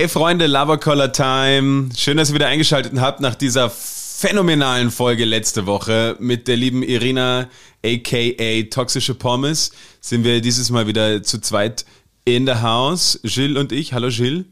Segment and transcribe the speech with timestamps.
[0.00, 1.90] Hey Freunde, Lava Collar Time.
[1.94, 6.82] Schön, dass ihr wieder eingeschaltet habt nach dieser phänomenalen Folge letzte Woche mit der lieben
[6.82, 7.50] Irina,
[7.84, 9.72] aka Toxische Pommes.
[10.00, 11.84] Sind wir dieses Mal wieder zu zweit
[12.24, 13.20] in der House.
[13.24, 13.92] Gilles und ich.
[13.92, 14.46] Hallo Gilles.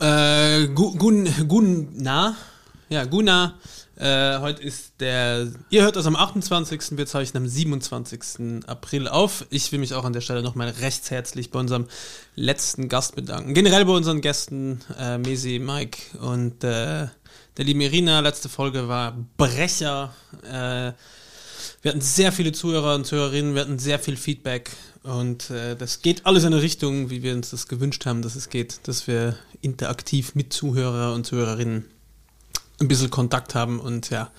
[0.00, 2.34] Äh, gu, gun, gun, na?
[2.88, 3.58] Ja, Guna.
[3.96, 6.98] Äh, heute ist der, ihr hört das am 28.
[6.98, 8.66] Wir zeichnen am 27.
[8.66, 9.46] April auf.
[9.50, 11.86] Ich will mich auch an der Stelle nochmal recht herzlich bei unserem
[12.34, 13.54] letzten Gast bedanken.
[13.54, 17.06] Generell bei unseren Gästen, äh, Mesi, Mike und äh,
[17.56, 18.18] der lieben Irina.
[18.18, 20.12] Letzte Folge war Brecher.
[20.42, 20.92] Äh,
[21.82, 24.70] wir hatten sehr viele Zuhörer und Zuhörerinnen, wir hatten sehr viel Feedback
[25.02, 28.36] und äh, das geht alles in eine Richtung, wie wir uns das gewünscht haben, dass
[28.36, 31.84] es geht, dass wir interaktiv mit Zuhörer und Zuhörerinnen
[32.80, 34.30] ein bisschen Kontakt haben und ja,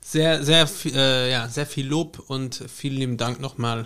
[0.00, 3.84] sehr, sehr, äh, ja, sehr viel Lob und vielen lieben Dank nochmal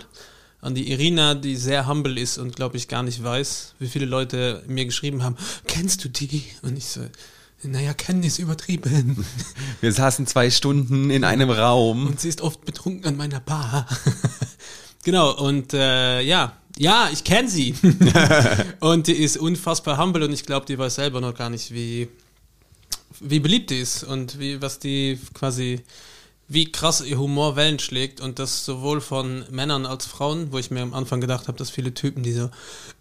[0.61, 4.05] an die Irina, die sehr humble ist und glaube ich gar nicht weiß, wie viele
[4.05, 6.43] Leute mir geschrieben haben, kennst du die?
[6.63, 7.01] Und ich so,
[7.61, 9.25] naja, kennen ist übertrieben.
[9.81, 12.07] Wir saßen zwei Stunden in einem Raum.
[12.07, 13.87] Und sie ist oft betrunken an meiner Bar.
[15.03, 17.75] genau, und äh, ja, ja, ich kenne sie.
[18.79, 22.07] und die ist unfassbar humble und ich glaube, die weiß selber noch gar nicht, wie,
[23.19, 25.81] wie beliebt die ist und wie, was die quasi,
[26.47, 30.71] wie krass ihr Humor Wellen schlägt und das sowohl von Männern als Frauen, wo ich
[30.71, 32.49] mir am Anfang gedacht habe, dass viele Typen, die so, äh,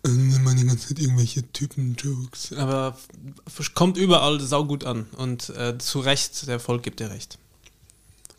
[0.05, 2.97] die ganze Zeit irgendwelche Typen-Jokes, aber
[3.75, 7.39] kommt überall saugut an und äh, zu Recht, der Erfolg gibt dir recht.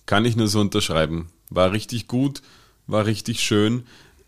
[0.05, 1.29] Kann ich nur so unterschreiben.
[1.49, 2.41] War richtig gut,
[2.87, 3.85] war richtig schön,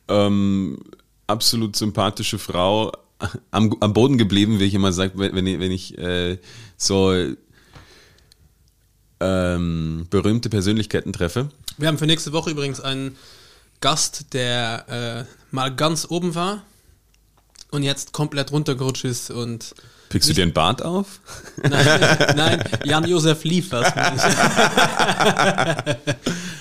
[0.08, 0.80] ähm,
[1.28, 2.92] absolut sympathische Frau,
[3.52, 6.38] am, am Boden geblieben, wie ich immer sage, wenn ich, wenn ich äh,
[6.78, 7.14] so
[9.20, 11.50] ähm, berühmte Persönlichkeiten treffe.
[11.78, 13.16] Wir haben für nächste Woche übrigens einen
[13.82, 16.64] Gast, der äh, mal ganz oben war
[17.72, 19.76] und jetzt komplett runtergerutscht ist und
[20.10, 21.20] Pickst du dir einen Bart auf?
[21.64, 23.86] Nein, nein Jan-Josef liefert.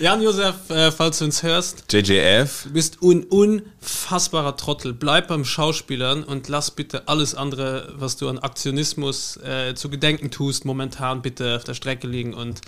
[0.00, 1.84] Jan-Josef, äh, falls du uns hörst.
[1.92, 2.64] JJF.
[2.64, 4.94] Du bist ein unfassbarer Trottel.
[4.94, 10.30] Bleib beim Schauspielern und lass bitte alles andere, was du an Aktionismus äh, zu gedenken
[10.30, 12.60] tust, momentan bitte auf der Strecke liegen und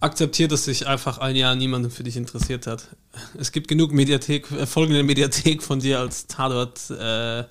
[0.00, 2.88] akzeptiert, dass sich einfach ein Jahr niemand für dich interessiert hat.
[3.38, 6.90] Es gibt genug Mediathek, äh, folgende Mediathek von dir als Tatort.
[6.90, 7.44] Äh,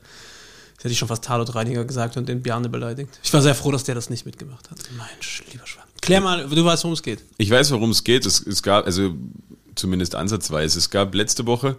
[0.86, 3.20] hätte ich schon fast Tatortreiniger gesagt und den Bjarne beleidigt.
[3.24, 4.78] Ich war sehr froh, dass der das nicht mitgemacht hat.
[4.96, 5.84] Mensch, lieber Schwan.
[6.00, 7.24] Klär mal, du weißt, worum es geht.
[7.38, 8.26] Ich weiß, worum es geht.
[8.28, 9.16] Es, es gab, also
[9.74, 11.78] zumindest ansatzweise, es gab letzte Woche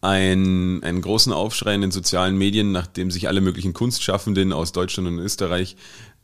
[0.00, 5.08] ein, einen großen Aufschrei in den sozialen Medien, nachdem sich alle möglichen Kunstschaffenden aus Deutschland
[5.08, 5.76] und Österreich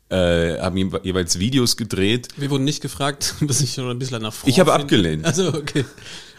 [0.09, 2.29] äh, haben jeweils Videos gedreht.
[2.37, 5.25] Wir wurden nicht gefragt, bis ich schon ein bisschen nach Ich habe abgelehnt.
[5.25, 5.85] Also okay.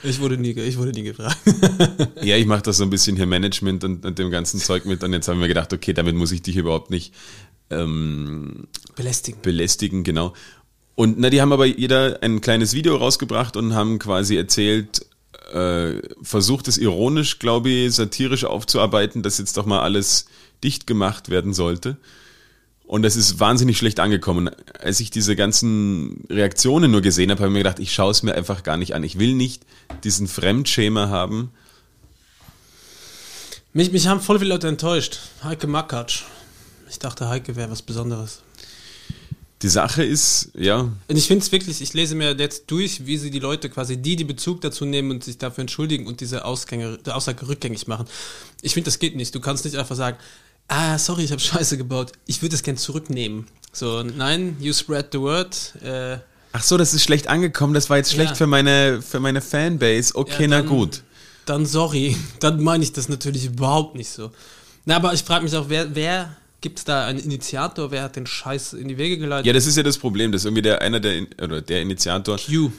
[0.03, 1.38] Ich wurde nie, ich wurde nie gefragt.
[2.22, 5.03] ja, ich mache das so ein bisschen hier Management und, und, dem ganzen Zeug mit.
[5.03, 7.13] Und jetzt haben wir gedacht, okay, damit muss ich dich überhaupt nicht
[7.72, 9.41] ähm, belästigen.
[9.41, 10.34] Belästigen, genau.
[10.95, 15.05] Und na, die haben aber jeder ein kleines Video rausgebracht und haben quasi erzählt,
[15.51, 20.28] äh, versucht es ironisch, glaube ich, satirisch aufzuarbeiten, dass jetzt doch mal alles
[20.63, 21.97] dicht gemacht werden sollte.
[22.88, 24.50] Und das ist wahnsinnig schlecht angekommen.
[24.80, 28.24] Als ich diese ganzen Reaktionen nur gesehen habe, habe ich mir gedacht, ich schaue es
[28.24, 29.03] mir einfach gar nicht an.
[29.03, 29.64] Ich will nicht
[30.06, 31.52] diesen Fremdschämer haben.
[33.74, 35.20] Mich, mich haben voll viele Leute enttäuscht.
[35.44, 36.24] Heike Makatsch.
[36.90, 38.42] Ich dachte, Heike wäre was Besonderes.
[39.64, 40.81] Die Sache ist, ja.
[40.81, 43.97] Und ich finde es wirklich, ich lese mir jetzt durch, wie sie die Leute quasi,
[43.97, 48.06] die, die Bezug dazu nehmen und sich dafür entschuldigen und diese Ausgänge, Aussage rückgängig machen.
[48.61, 49.35] Ich finde, das geht nicht.
[49.35, 50.17] Du kannst nicht einfach sagen,
[50.67, 52.11] ah, sorry, ich habe Scheiße gebaut.
[52.25, 53.47] Ich würde es gern zurücknehmen.
[53.72, 55.73] So, nein, you spread the word.
[55.84, 56.17] Äh,
[56.53, 57.73] Ach so, das ist schlecht angekommen.
[57.73, 58.35] Das war jetzt schlecht ja.
[58.35, 60.16] für meine für meine Fanbase.
[60.16, 61.03] Okay, ja, dann, na gut.
[61.46, 62.17] Dann sorry.
[62.40, 64.31] Dann meine ich das natürlich überhaupt nicht so.
[64.85, 67.91] Na, aber ich frage mich auch, wer, wer gibt es da einen Initiator?
[67.91, 69.46] Wer hat den Scheiß in die Wege geleitet?
[69.46, 72.72] Ja, das ist ja das Problem, dass irgendwie der einer der oder der Initiator Q.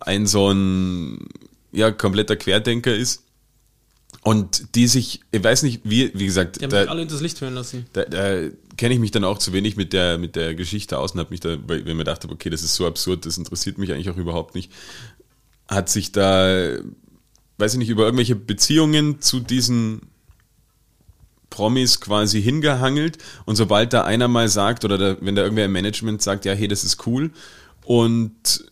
[0.00, 1.28] ein so ein
[1.70, 3.22] ja kompletter Querdenker ist
[4.22, 6.60] und die sich, ich weiß nicht, wie, wie gesagt.
[6.60, 7.86] Die haben da, alle das Licht hören lassen.
[7.92, 11.12] Da, da kenne ich mich dann auch zu wenig mit der, mit der Geschichte aus
[11.12, 13.78] und habe mich da, weil ich mir dachte, okay, das ist so absurd, das interessiert
[13.78, 14.70] mich eigentlich auch überhaupt nicht,
[15.68, 16.76] hat sich da,
[17.58, 20.02] weiß ich nicht, über irgendwelche Beziehungen zu diesen
[21.50, 25.72] Promis quasi hingehangelt und sobald da einer mal sagt oder da, wenn da irgendwer im
[25.72, 27.30] Management sagt, ja, hey, das ist cool
[27.84, 28.64] und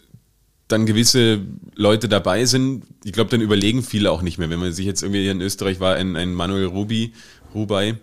[0.72, 1.40] dann gewisse
[1.74, 4.50] Leute dabei sind, ich glaube, dann überlegen viele auch nicht mehr.
[4.50, 7.12] Wenn man sich jetzt irgendwie hier in Österreich war, ein, ein Manuel Rubi,
[7.54, 7.96] Rubai,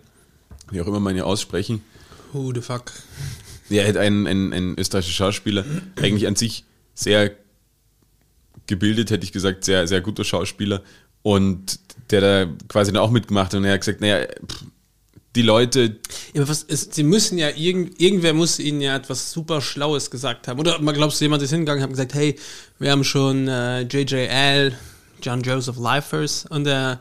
[0.70, 1.82] wie auch immer man ihn aussprechen.
[2.32, 2.92] Who the fuck?
[3.70, 5.64] Ja, ein, ein, ein österreichischer Schauspieler,
[5.96, 7.32] eigentlich an sich sehr
[8.66, 10.82] gebildet, hätte ich gesagt, sehr, sehr guter Schauspieler.
[11.22, 11.80] und
[12.10, 14.64] der da quasi dann auch mitgemacht hat und er hat gesagt, naja, pff,
[15.38, 15.96] die Leute,
[16.34, 20.48] Ja, was ist, sie müssen ja, irgend, irgendwer muss ihnen ja etwas super Schlaues gesagt
[20.48, 20.58] haben.
[20.58, 22.34] Oder mal glaubst du, jemand ist hingegangen und hat gesagt, hey,
[22.80, 24.76] wir haben schon äh, JJL,
[25.22, 26.98] John Joseph Lifers an der,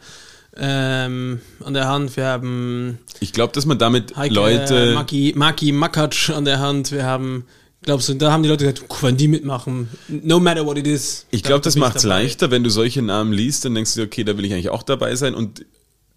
[0.55, 5.71] ähm, an der Hand, wir haben ich glaube, dass man damit Heike, Leute, Maki, Maki
[5.71, 7.45] Makatsch an der Hand, wir haben,
[7.81, 11.25] glaubst du, da haben die Leute gesagt, wenn die mitmachen, no matter what it is.
[11.31, 14.03] ich glaube, da das macht es leichter, wenn du solche Namen liest, dann denkst du
[14.03, 15.65] okay, da will ich eigentlich auch dabei sein und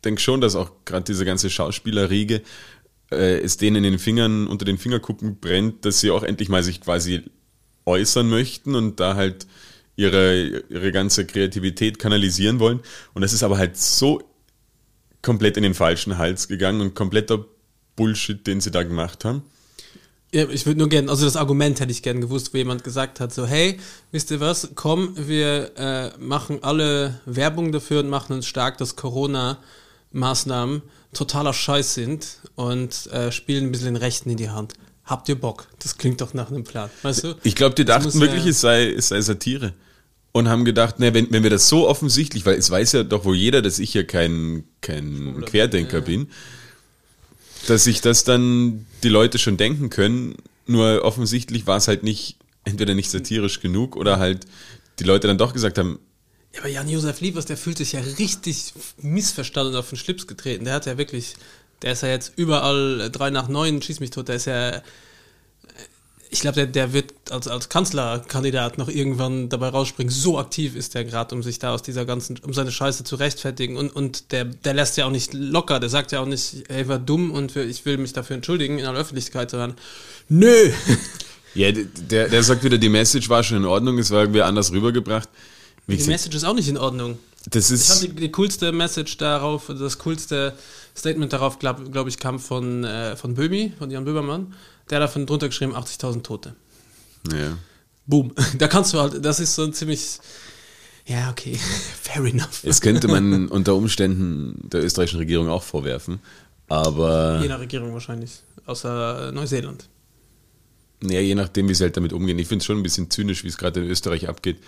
[0.05, 2.43] denk schon, dass auch gerade diese ganze Schauspielerriege
[3.11, 6.63] äh, es denen in den Fingern, unter den Fingerkuppen brennt, dass sie auch endlich mal
[6.63, 7.23] sich quasi
[7.87, 9.47] äußern möchten und da halt
[9.97, 12.81] ihre, ihre ganze Kreativität kanalisieren wollen.
[13.15, 14.23] Und das ist aber halt so
[15.23, 17.45] komplett in den falschen Hals gegangen und kompletter
[17.97, 19.43] Bullshit, den sie da gemacht haben.
[20.33, 23.19] Ja, ich würde nur gerne, also das Argument hätte ich gern gewusst, wo jemand gesagt
[23.19, 23.81] hat, so, hey,
[24.13, 28.95] wisst ihr was, komm, wir äh, machen alle Werbung dafür und machen uns stark, dass
[30.13, 34.75] Corona-Maßnahmen totaler Scheiß sind und äh, spielen ein bisschen den Rechten in die Hand.
[35.05, 35.67] Habt ihr Bock?
[35.81, 37.35] Das klingt doch nach einem Plan, weißt du?
[37.43, 39.73] Ich glaube, die Das dachten wirklich, ja- es sei, es sei Satire.
[40.33, 43.25] Und haben gedacht, ne, wenn, wenn wir das so offensichtlich, weil es weiß ja doch
[43.25, 46.29] wohl jeder, dass ich ja kein, kein Querdenker bin,
[47.67, 50.37] dass sich das dann die Leute schon denken können.
[50.67, 54.47] Nur offensichtlich war es halt nicht, entweder nicht satirisch genug oder halt
[55.01, 55.99] die Leute dann doch gesagt haben,
[56.55, 60.65] Ja, aber Jan-Josef Liefers, der fühlt sich ja richtig missverstanden auf den Schlips getreten.
[60.65, 61.37] Der hat ja wirklich,
[61.83, 64.71] der ist ja jetzt überall äh, drei nach neun, schieß mich tot, der ist ja,
[64.71, 64.81] äh,
[66.29, 70.13] ich glaube, der, der wird als, als Kanzlerkandidat noch irgendwann dabei rausspringen.
[70.13, 73.15] So aktiv ist der gerade, um sich da aus dieser ganzen, um seine Scheiße zu
[73.15, 73.77] rechtfertigen.
[73.77, 76.89] Und, und der, der lässt ja auch nicht locker, der sagt ja auch nicht, ey,
[76.89, 79.75] war dumm und ich will mich dafür entschuldigen in aller Öffentlichkeit, sondern
[80.29, 80.71] nö.
[81.55, 84.73] ja, der, der sagt wieder, die Message war schon in Ordnung, es war irgendwie anders
[84.73, 85.29] rübergebracht.
[85.91, 87.19] Wie Die gesagt, Message ist auch nicht in Ordnung.
[87.47, 90.55] das Ich fand ist, die, die coolste Message darauf, das coolste
[90.97, 94.55] Statement darauf, glaube glaub ich, kam von, äh, von Böhmi, von Jan Böhmermann.
[94.89, 96.55] Der hat davon drunter geschrieben, 80.000 Tote.
[97.33, 97.57] ja.
[98.07, 98.33] Boom.
[98.59, 100.19] Da kannst du halt, das ist so ein ziemlich,
[101.07, 101.57] ja, okay,
[102.03, 102.65] fair enough.
[102.65, 106.19] Es könnte man unter Umständen der österreichischen Regierung auch vorwerfen,
[106.67, 108.33] aber Je nach Regierung wahrscheinlich,
[108.67, 109.89] außer äh, Neuseeland.
[111.05, 112.39] ja, je nachdem, wie sie halt damit umgehen.
[112.41, 114.59] Ich finde es schon ein bisschen zynisch, wie es gerade in Österreich abgeht,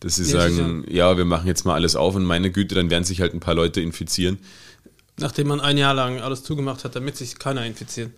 [0.00, 2.90] dass sie Ja, sagen, ja, wir machen jetzt mal alles auf und meine Güte, dann
[2.90, 4.38] werden sich halt ein paar Leute infizieren.
[5.18, 8.10] Nachdem man ein Jahr lang alles zugemacht hat, damit sich keiner infiziert.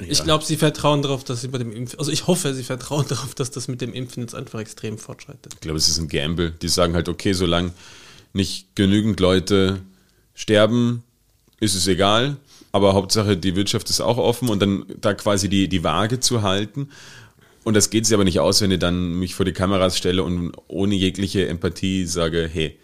[0.00, 3.06] Ich glaube, sie vertrauen darauf, dass sie bei dem Impfen, also ich hoffe, sie vertrauen
[3.08, 5.54] darauf, dass das mit dem Impfen jetzt einfach extrem fortschreitet.
[5.54, 6.50] Ich glaube, es ist ein Gamble.
[6.50, 7.72] Die sagen halt, okay, solange
[8.32, 9.80] nicht genügend Leute
[10.34, 11.04] sterben,
[11.60, 12.36] ist es egal.
[12.72, 16.42] Aber Hauptsache, die Wirtschaft ist auch offen und dann da quasi die, die Waage zu
[16.42, 16.90] halten.
[17.64, 20.22] Und das geht sich aber nicht aus, wenn ich dann mich vor die Kameras stelle
[20.22, 22.78] und ohne jegliche Empathie sage, hey,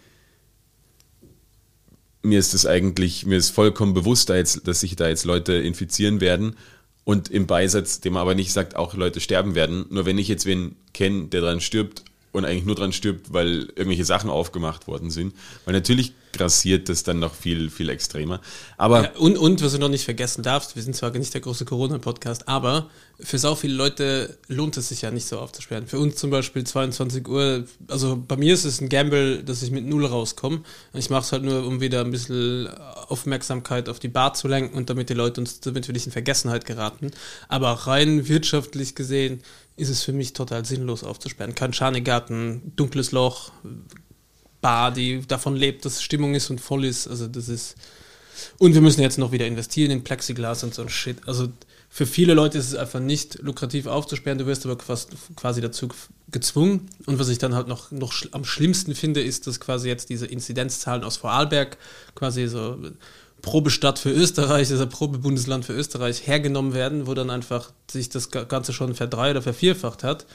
[2.23, 6.55] mir ist es eigentlich, mir ist vollkommen bewusst, dass sich da jetzt Leute infizieren werden
[7.03, 9.85] und im Beisatz, dem man aber nicht sagt, auch Leute sterben werden.
[9.89, 13.69] Nur wenn ich jetzt wen kenne, der dran stirbt und eigentlich nur dran stirbt, weil
[13.75, 15.33] irgendwelche Sachen aufgemacht worden sind,
[15.65, 18.39] weil natürlich grassiert das dann noch viel, viel extremer.
[18.77, 21.41] Aber Ja, und, und, was du noch nicht vergessen darfst, wir sind zwar nicht der
[21.41, 25.87] große Corona-Podcast, aber für so viele Leute lohnt es sich ja nicht so aufzusperren.
[25.87, 29.71] Für uns zum Beispiel 22 Uhr, also bei mir ist es ein Gamble, dass ich
[29.71, 30.61] mit Null rauskomme.
[30.93, 32.69] Ich mache es halt nur, um wieder ein bisschen
[33.09, 36.11] Aufmerksamkeit auf die Bar zu lenken und damit die Leute uns, damit wir nicht in
[36.11, 37.11] Vergessenheit geraten.
[37.47, 39.43] Aber rein wirtschaftlich gesehen
[39.81, 41.55] ist es für mich total sinnlos aufzusperren.
[41.55, 43.51] Kein Schanigarten, dunkles Loch,
[44.61, 47.07] Bar, die davon lebt, dass Stimmung ist und voll ist.
[47.07, 47.75] Also das ist.
[48.59, 51.17] Und wir müssen jetzt noch wieder investieren in Plexiglas und so ein Shit.
[51.27, 51.49] Also
[51.89, 55.89] für viele Leute ist es einfach nicht lukrativ aufzusperren, du wirst aber quasi dazu
[56.29, 56.87] gezwungen.
[57.05, 60.27] Und was ich dann halt noch, noch am schlimmsten finde, ist, dass quasi jetzt diese
[60.27, 61.77] Inzidenzzahlen aus Vorarlberg
[62.15, 62.77] quasi so
[63.41, 68.73] Probestadt für Österreich, also Probebundesland für Österreich hergenommen werden, wo dann einfach sich das Ganze
[68.73, 70.25] schon verdrei- oder vervierfacht hat.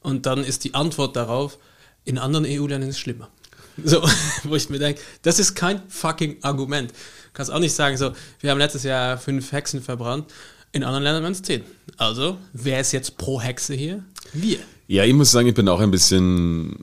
[0.00, 1.58] Und dann ist die Antwort darauf,
[2.04, 3.28] in anderen EU-Ländern ist es schlimmer.
[3.82, 4.06] So,
[4.42, 6.92] wo ich mir denke, das ist kein fucking Argument.
[7.32, 10.30] Kannst auch nicht sagen, so, wir haben letztes Jahr fünf Hexen verbrannt,
[10.72, 11.62] in anderen Ländern waren es zehn.
[11.96, 14.04] Also, wer ist jetzt pro Hexe hier?
[14.32, 14.58] Wir.
[14.86, 16.76] Ja, ich muss sagen, ich bin auch ein bisschen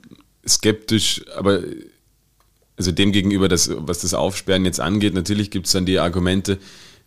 [0.46, 1.62] skeptisch, aber
[2.78, 6.58] also dem gegenüber, das, was das Aufsperren jetzt angeht, natürlich gibt es dann die Argumente,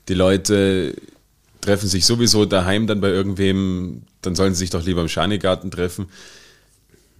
[0.10, 0.96] die Leute
[1.62, 5.72] treffen sich sowieso daheim dann bei irgendwem, dann sollen sie sich doch lieber im Schanigarten
[5.72, 6.08] treffen.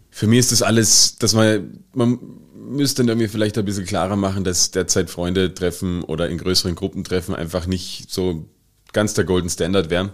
[0.10, 2.20] Für mich ist das alles, dass man, man
[2.54, 6.76] müsste dann irgendwie vielleicht ein bisschen klarer machen, dass derzeit Freunde treffen oder in größeren
[6.76, 8.46] Gruppen treffen einfach nicht so
[8.92, 10.12] ganz der Golden Standard wäre.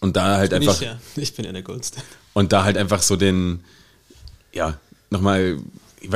[0.00, 0.74] Und da halt einfach.
[0.74, 0.98] Ich, ja.
[1.16, 2.04] ich bin ja der Goldstein.
[2.34, 3.64] Und da halt einfach so den,
[4.52, 4.78] ja,
[5.10, 5.58] nochmal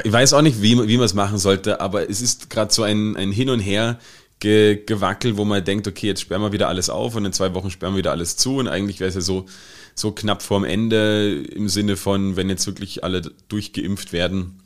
[0.04, 2.82] ich weiß auch nicht, wie, wie man es machen sollte, aber es ist gerade so
[2.82, 3.98] ein, ein Hin und Her
[4.40, 7.54] ge, gewackel, wo man denkt, okay, jetzt sperren wir wieder alles auf und in zwei
[7.54, 9.46] Wochen sperren wir wieder alles zu und eigentlich wäre es ja so,
[9.94, 14.60] so knapp vorm Ende im Sinne von, wenn jetzt wirklich alle durchgeimpft werden.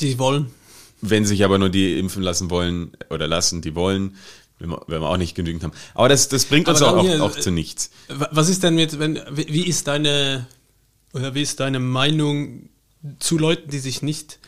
[0.00, 0.46] Die wollen.
[1.00, 4.16] Wenn sich aber nur die impfen lassen wollen oder lassen, die wollen,
[4.58, 5.72] wenn wir, wenn wir auch nicht genügend haben.
[5.94, 7.90] Aber das, das bringt uns auch, hier, auch, zu nichts.
[8.08, 10.46] Was ist denn mit, wenn, wie ist deine,
[11.12, 12.70] oder wie ist deine Meinung
[13.18, 14.38] zu Leuten, die sich nicht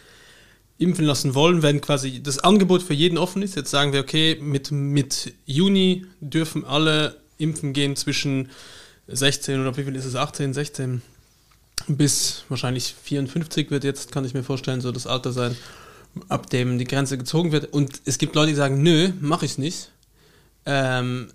[0.79, 3.57] impfen lassen wollen, wenn quasi das Angebot für jeden offen ist?
[3.57, 8.51] Jetzt sagen wir, okay, mit, mit Juni dürfen alle impfen gehen zwischen
[9.09, 11.03] 16 oder wie viel ist es, 18, 16
[11.89, 15.57] bis wahrscheinlich 54 wird jetzt, kann ich mir vorstellen, so das Alter sein,
[16.29, 17.73] ab dem die Grenze gezogen wird.
[17.73, 19.91] Und es gibt Leute, die sagen, nö, mache ich nicht.
[20.65, 21.29] Ähm,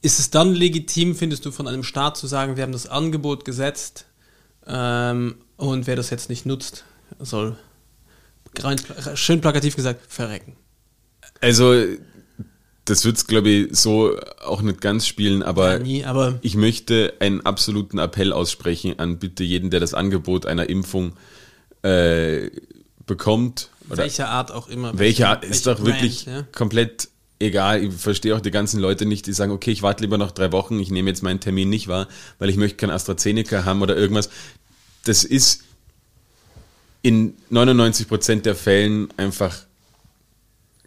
[0.00, 3.44] ist es dann legitim, findest du, von einem Staat zu sagen, wir haben das Angebot
[3.44, 4.06] gesetzt
[4.66, 6.84] ähm, und wer das jetzt nicht nutzt,
[7.18, 7.56] soll
[9.14, 10.56] schön plakativ gesagt verrecken?
[11.40, 11.74] Also
[12.84, 16.54] das wird es, glaube ich, so auch nicht ganz spielen, aber, ja, nie, aber, ich
[16.54, 21.14] möchte einen absoluten Appell aussprechen an bitte jeden, der das Angebot einer Impfung
[21.82, 22.50] äh,
[23.06, 23.70] bekommt.
[23.88, 24.98] welcher Art auch immer.
[24.98, 26.42] Welcher Art ist doch Brand, wirklich ja?
[26.52, 27.08] komplett
[27.38, 27.82] egal.
[27.82, 30.52] Ich verstehe auch die ganzen Leute nicht, die sagen, okay, ich warte lieber noch drei
[30.52, 32.06] Wochen, ich nehme jetzt meinen Termin nicht wahr,
[32.38, 34.28] weil ich möchte kein AstraZeneca haben oder irgendwas.
[35.04, 35.64] Das ist
[37.02, 39.56] in 99 Prozent der Fällen einfach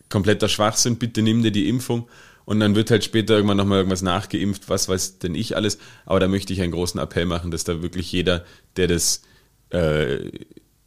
[0.10, 2.08] kompletter Schwachsinn, bitte nimm dir die Impfung.
[2.46, 5.78] Und dann wird halt später irgendwann nochmal irgendwas nachgeimpft, was weiß denn ich alles.
[6.06, 8.46] Aber da möchte ich einen großen Appell machen, dass da wirklich jeder,
[8.78, 9.22] der das,
[9.70, 10.32] äh,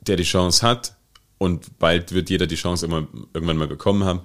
[0.01, 0.97] der die Chance hat,
[1.41, 4.21] und bald wird jeder die Chance irgendwann mal bekommen haben,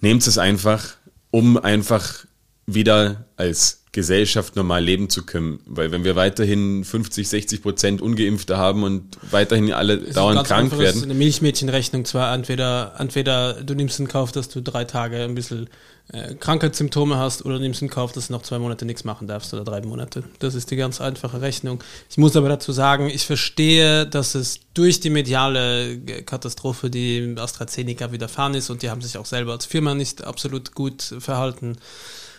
[0.00, 0.96] nehmt es einfach,
[1.30, 2.24] um einfach
[2.64, 5.58] wieder als Gesellschaft normal leben zu können.
[5.64, 10.78] Weil wenn wir weiterhin 50, 60 Prozent Ungeimpfte haben und weiterhin alle dauernd krank einfach,
[10.78, 11.02] werden.
[11.02, 15.70] eine Milchmädchenrechnung zwar entweder, entweder du nimmst in Kauf, dass du drei Tage ein bisschen
[16.12, 19.26] äh, Krankheitssymptome hast oder du nimmst in Kauf, dass du noch zwei Monate nichts machen
[19.28, 20.24] darfst oder drei Monate.
[20.40, 21.82] Das ist die ganz einfache Rechnung.
[22.10, 28.12] Ich muss aber dazu sagen, ich verstehe, dass es durch die mediale Katastrophe, die AstraZeneca
[28.12, 31.78] widerfahren ist und die haben sich auch selber als Firma nicht absolut gut verhalten,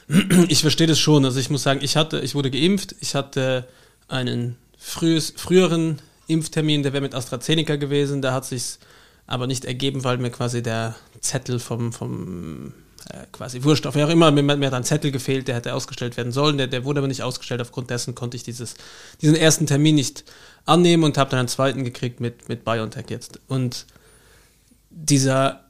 [0.48, 1.26] ich verstehe das schon.
[1.26, 3.68] Also ich muss sagen, ich hatte, ich wurde geimpft, ich hatte
[4.08, 8.78] einen frühes, früheren Impftermin, der wäre mit AstraZeneca gewesen, da hat sich
[9.26, 12.74] aber nicht ergeben, weil mir quasi der Zettel vom, vom
[13.10, 16.16] äh, quasi Wurscht, wer auch immer, mir, mir hat ein Zettel gefehlt, der hätte ausgestellt
[16.16, 18.76] werden sollen, der, der wurde aber nicht ausgestellt, aufgrund dessen konnte ich dieses,
[19.22, 20.24] diesen ersten Termin nicht
[20.66, 23.40] annehmen und habe dann einen zweiten gekriegt mit, mit BioNTech jetzt.
[23.48, 23.86] Und
[24.90, 25.67] dieser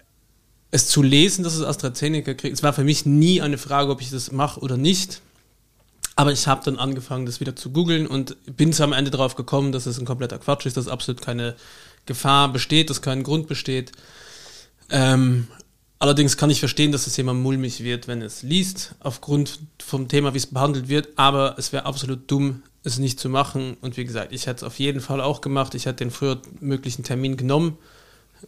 [0.72, 2.56] es zu lesen, dass es AstraZeneca kriegt.
[2.56, 5.22] Es war für mich nie eine Frage, ob ich das mache oder nicht.
[6.16, 9.72] Aber ich habe dann angefangen, das wieder zu googeln und bin am Ende darauf gekommen,
[9.72, 11.56] dass es ein kompletter Quatsch ist, dass absolut keine
[12.06, 13.92] Gefahr besteht, dass kein Grund besteht.
[14.90, 15.48] Ähm,
[16.00, 20.34] allerdings kann ich verstehen, dass es jemand mulmig wird, wenn es liest, aufgrund vom Thema,
[20.34, 21.10] wie es behandelt wird.
[21.18, 23.78] Aber es wäre absolut dumm, es nicht zu machen.
[23.82, 25.76] Und wie gesagt, ich hätte es auf jeden Fall auch gemacht.
[25.76, 27.78] Ich hätte den früher möglichen Termin genommen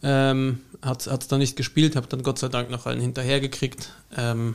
[0.02, 3.92] ähm, hat es dann nicht gespielt, habe dann Gott sei Dank noch einen hinterhergekriegt.
[4.16, 4.54] Ähm,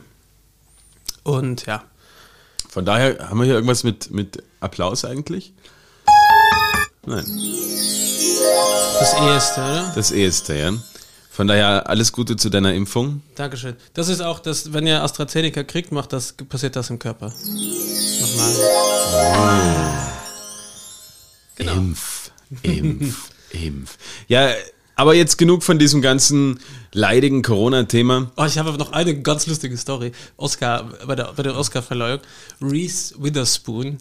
[1.22, 1.84] und ja.
[2.68, 5.52] Von daher haben wir hier irgendwas mit, mit Applaus eigentlich?
[7.06, 7.24] Nein.
[8.98, 9.92] Das Eheste, oder?
[9.94, 10.72] Das Eheste, ja.
[11.30, 13.22] Von daher alles Gute zu deiner Impfung.
[13.34, 13.76] Dankeschön.
[13.92, 17.26] Das ist auch das, wenn ihr AstraZeneca kriegt, macht das, passiert das im Körper.
[18.20, 18.54] Nochmal.
[19.12, 20.16] Oh.
[21.56, 21.72] Genau.
[21.72, 22.30] Impf,
[22.62, 23.98] Impf, Impf.
[24.28, 24.50] Ja,
[24.96, 26.58] aber jetzt genug von diesem ganzen
[26.92, 28.32] leidigen Corona-Thema.
[28.36, 30.12] Oh, ich habe noch eine ganz lustige Story.
[30.38, 32.20] Oscar, bei der, bei der Oscar-Verleihung.
[32.62, 33.98] Reese Witherspoon,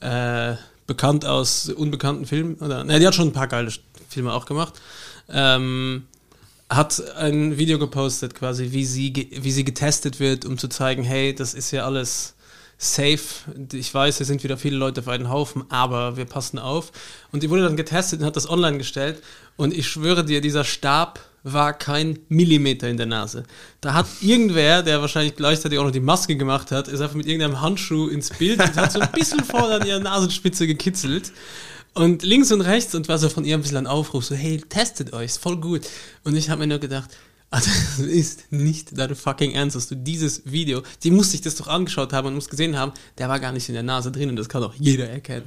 [0.00, 0.54] äh,
[0.86, 3.72] bekannt aus unbekannten Filmen, oder, ne, die hat schon ein paar geile
[4.08, 4.74] Filme auch gemacht,
[5.30, 6.04] ähm,
[6.68, 11.34] hat ein Video gepostet quasi, wie sie, wie sie getestet wird, um zu zeigen, hey,
[11.34, 12.33] das ist ja alles
[12.84, 13.52] safe.
[13.72, 16.92] Ich weiß, es sind wieder viele Leute auf einen Haufen, aber wir passen auf.
[17.32, 19.22] Und die wurde dann getestet und hat das online gestellt.
[19.56, 23.44] Und ich schwöre dir, dieser Stab war kein Millimeter in der Nase.
[23.80, 27.26] Da hat irgendwer, der wahrscheinlich gleichzeitig auch noch die Maske gemacht hat, ist einfach mit
[27.26, 31.32] irgendeinem Handschuh ins Bild und hat so ein bisschen vor an ihrer Nasenspitze gekitzelt.
[31.92, 34.60] Und links und rechts und war so von ihr ein bisschen ein Aufruf, so, hey,
[34.68, 35.82] testet euch, ist voll gut.
[36.24, 37.10] Und ich habe mir nur gedacht,
[37.54, 41.54] also, das ist nicht dein fucking Ernst, dass du dieses Video, die muss sich das
[41.54, 44.28] doch angeschaut haben und muss gesehen haben, der war gar nicht in der Nase drin
[44.28, 45.46] und das kann auch jeder erkennen.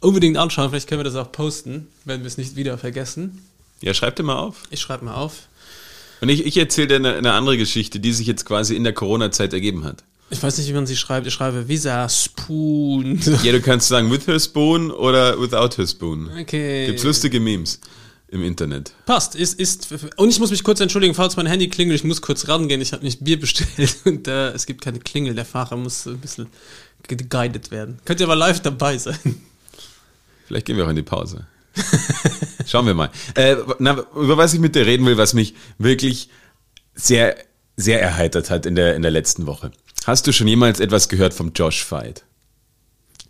[0.00, 3.42] Unbedingt anschauen, vielleicht können wir das auch posten, wenn wir es nicht wieder vergessen.
[3.82, 4.62] Ja, schreib dir mal auf.
[4.70, 5.48] Ich schreibe mal auf.
[6.22, 8.94] Und ich, ich erzähle dir eine, eine, andere Geschichte, die sich jetzt quasi in der
[8.94, 10.04] Corona-Zeit ergeben hat.
[10.30, 11.26] Ich weiß nicht, wie man sie schreibt.
[11.26, 13.20] Ich schreibe Visa Spoon.
[13.42, 16.30] Ja, du kannst sagen with her spoon oder without her spoon.
[16.40, 16.86] Okay.
[16.86, 17.80] Gibt's lustige Memes.
[18.32, 18.94] Im Internet.
[19.04, 19.34] Passt.
[19.34, 22.00] Ist, ist, und ich muss mich kurz entschuldigen, falls mein Handy klingelt.
[22.00, 22.80] Ich muss kurz rangehen.
[22.80, 25.34] Ich habe nicht Bier bestellt und äh, es gibt keine Klingel.
[25.34, 26.46] Der Fahrer muss ein bisschen
[27.06, 27.98] geguided werden.
[28.06, 29.18] Könnt ihr aber live dabei sein.
[30.46, 31.46] Vielleicht gehen wir auch in die Pause.
[32.66, 33.10] Schauen wir mal.
[33.34, 36.30] Äh, na, über was ich mit dir reden will, was mich wirklich
[36.94, 37.36] sehr,
[37.76, 39.72] sehr erheitert hat in der, in der letzten Woche.
[40.06, 42.24] Hast du schon jemals etwas gehört vom Josh Fight?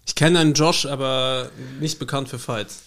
[0.06, 2.82] Ich kenne einen Josh, aber nicht bekannt für Fights.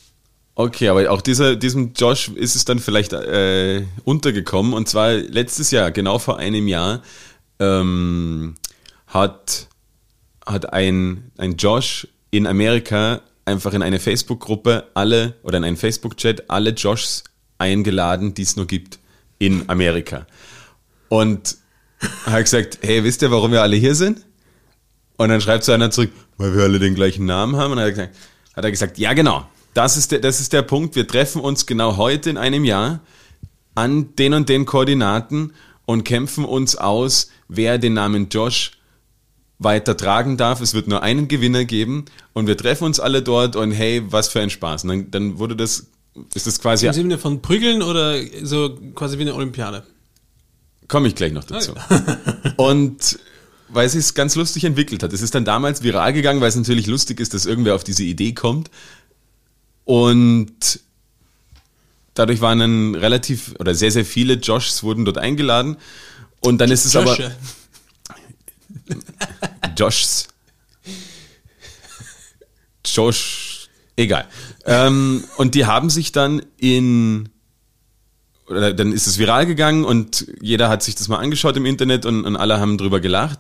[0.58, 4.74] Okay, aber auch dieser, diesem Josh ist es dann vielleicht äh, untergekommen.
[4.74, 7.02] Und zwar letztes Jahr, genau vor einem Jahr,
[7.60, 8.56] ähm,
[9.08, 9.68] hat,
[10.46, 16.50] hat ein, ein Josh in Amerika einfach in eine Facebook-Gruppe alle oder in einen Facebook-Chat
[16.50, 17.26] alle Joshs
[17.58, 19.00] eingeladen, die es nur gibt
[19.40, 20.26] in Amerika.
[21.10, 21.58] Und
[22.26, 24.26] hat gesagt, hey, wisst ihr, warum wir alle hier sind?
[25.18, 27.72] Und dann schreibt so einer zurück, weil wir alle den gleichen Namen haben.
[27.72, 28.16] Und dann hat er gesagt,
[28.56, 29.46] hat er gesagt ja genau,
[29.76, 30.96] das ist, der, das ist der Punkt.
[30.96, 33.02] Wir treffen uns genau heute in einem Jahr
[33.76, 35.54] an den und den Koordinaten
[35.86, 38.72] und kämpfen uns aus, wer den Namen Josh
[39.60, 40.62] weiter tragen darf.
[40.62, 44.30] Es wird nur einen Gewinner geben und wir treffen uns alle dort und hey, was
[44.30, 44.86] für ein Spaß.
[44.86, 45.88] Und dann, dann wurde das,
[46.34, 46.88] ist das quasi.
[46.88, 49.84] Im Sinne von Prügeln oder so quasi wie eine Olympiade?
[50.88, 51.72] Komme ich gleich noch dazu.
[51.72, 52.02] Okay.
[52.58, 53.20] und
[53.68, 55.12] weil es sich ganz lustig entwickelt hat.
[55.12, 58.04] Es ist dann damals viral gegangen, weil es natürlich lustig ist, dass irgendwer auf diese
[58.04, 58.70] Idee kommt.
[59.86, 60.80] Und
[62.16, 65.78] dadurch waren dann relativ oder sehr, sehr viele Joshs wurden dort eingeladen.
[66.42, 67.20] Und dann ist es Josh.
[67.20, 67.32] aber.
[69.78, 70.28] Joshs.
[72.86, 73.70] Josh.
[73.96, 74.28] Egal.
[74.66, 77.30] Ähm, und die haben sich dann in.
[78.48, 82.06] Oder dann ist es viral gegangen und jeder hat sich das mal angeschaut im Internet
[82.06, 83.40] und, und alle haben drüber gelacht.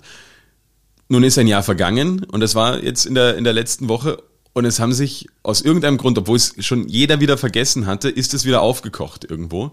[1.09, 4.23] Nun ist ein Jahr vergangen und das war jetzt in der, in der letzten Woche
[4.55, 8.33] und es haben sich aus irgendeinem Grund, obwohl es schon jeder wieder vergessen hatte, ist
[8.33, 9.71] es wieder aufgekocht irgendwo.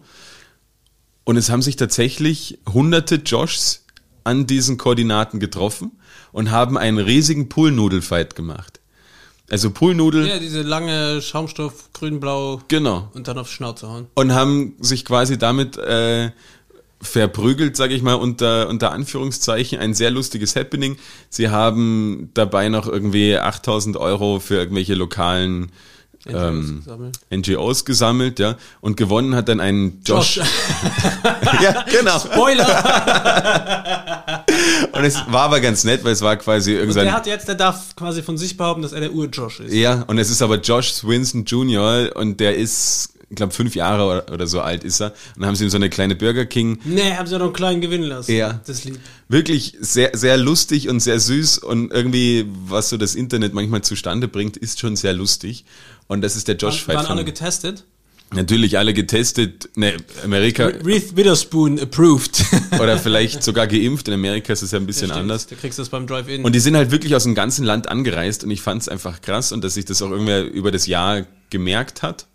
[1.23, 3.85] Und es haben sich tatsächlich hunderte Joshs
[4.25, 5.93] an diesen Koordinaten getroffen
[6.33, 8.81] und haben einen riesigen Poolnudelfight gemacht.
[9.49, 10.27] Also Poolnudel.
[10.27, 12.63] Ja, diese lange Schaumstoff, grün-blau.
[12.67, 13.09] Genau.
[13.15, 14.09] Und dann auf Schnauze hauen.
[14.15, 16.33] Und haben sich quasi damit äh,
[17.03, 19.79] verprügelt, sage ich mal, unter, unter Anführungszeichen.
[19.79, 20.97] Ein sehr lustiges Happening.
[21.29, 25.73] Sie haben dabei noch irgendwie 8000 Euro für irgendwelche lokalen
[26.25, 27.19] NGOs, ähm, gesammelt.
[27.31, 28.57] NGOs gesammelt, ja.
[28.81, 30.37] Und gewonnen hat dann ein Josh.
[30.37, 30.47] Josh.
[31.63, 32.19] ja, genau.
[32.21, 32.69] Spoiler!
[34.93, 37.07] und es war aber ganz nett, weil es war quasi irgendein.
[37.07, 39.75] Der hat jetzt, der darf quasi von sich behaupten, dass er der Ur-Josh ist.
[39.75, 42.11] Ja, und es ist aber Josh Swinson Jr.
[42.15, 45.07] und der ist ich glaube, fünf Jahre oder, so alt ist er.
[45.07, 46.79] Und dann haben sie ihm so eine kleine Burger King.
[46.85, 48.31] Nee, haben sie noch einen kleinen gewinnen lassen.
[48.31, 48.61] Ja.
[48.67, 49.01] Das Lied.
[49.31, 54.29] Wirklich sehr, sehr lustig und sehr süß und irgendwie, was so das Internet manchmal zustande
[54.29, 55.65] bringt, ist schon sehr lustig.
[56.09, 56.97] Und das ist der Josh Fight.
[56.97, 57.85] Waren alle getestet?
[58.35, 59.71] Natürlich alle getestet.
[59.77, 60.67] Ne, Amerika.
[60.67, 62.45] Reese Witherspoon approved.
[62.79, 64.09] oder vielleicht sogar geimpft.
[64.09, 65.47] In Amerika ist es ja ein bisschen ja, anders.
[65.47, 66.45] Da kriegst du das beim Drive-In.
[66.45, 69.23] Und die sind halt wirklich aus dem ganzen Land angereist und ich fand es einfach
[69.23, 72.27] krass und dass sich das auch irgendwer über das Jahr gemerkt hat.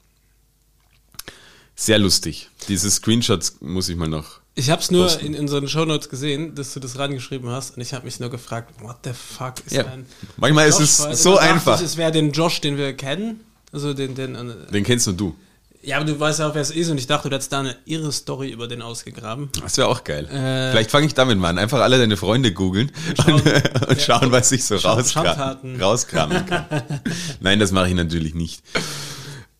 [1.80, 2.50] Sehr lustig.
[2.68, 4.40] Diese Screenshots muss ich mal noch.
[4.56, 7.94] Ich habe es nur in unseren Shownotes gesehen, dass du das reingeschrieben hast und ich
[7.94, 9.86] habe mich nur gefragt, what the fuck ist ja.
[9.86, 11.80] ein Manchmal Josh ist es so einfach.
[11.80, 13.42] Ich, es wäre den Josh, den wir kennen.
[13.72, 15.36] Also den, den, äh, den kennst nur du.
[15.84, 17.60] Ja, aber du weißt ja auch, wer es ist und ich dachte, du hättest da
[17.60, 19.50] eine irre Story über den ausgegraben.
[19.62, 20.26] Das wäre auch geil.
[20.26, 21.60] Äh, Vielleicht fange ich damit mal an.
[21.60, 26.48] Einfach alle deine Freunde googeln und schauen, und, und schauen was ich so rauskramen, rauskramen
[26.48, 26.66] kann.
[27.42, 28.64] Nein, das mache ich natürlich nicht.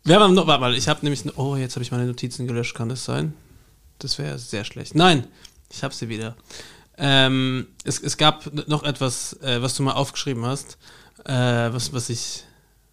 [0.08, 2.88] Wir haben noch, weil ich habe nämlich, oh, jetzt habe ich meine Notizen gelöscht, kann
[2.88, 3.34] das sein?
[4.00, 4.96] Das wäre sehr schlecht.
[4.96, 5.28] Nein,
[5.70, 6.38] ich habe sie wieder.
[6.98, 10.78] Ähm, es, es gab noch etwas, äh, was du mal aufgeschrieben hast,
[11.26, 12.46] äh, was, was ich,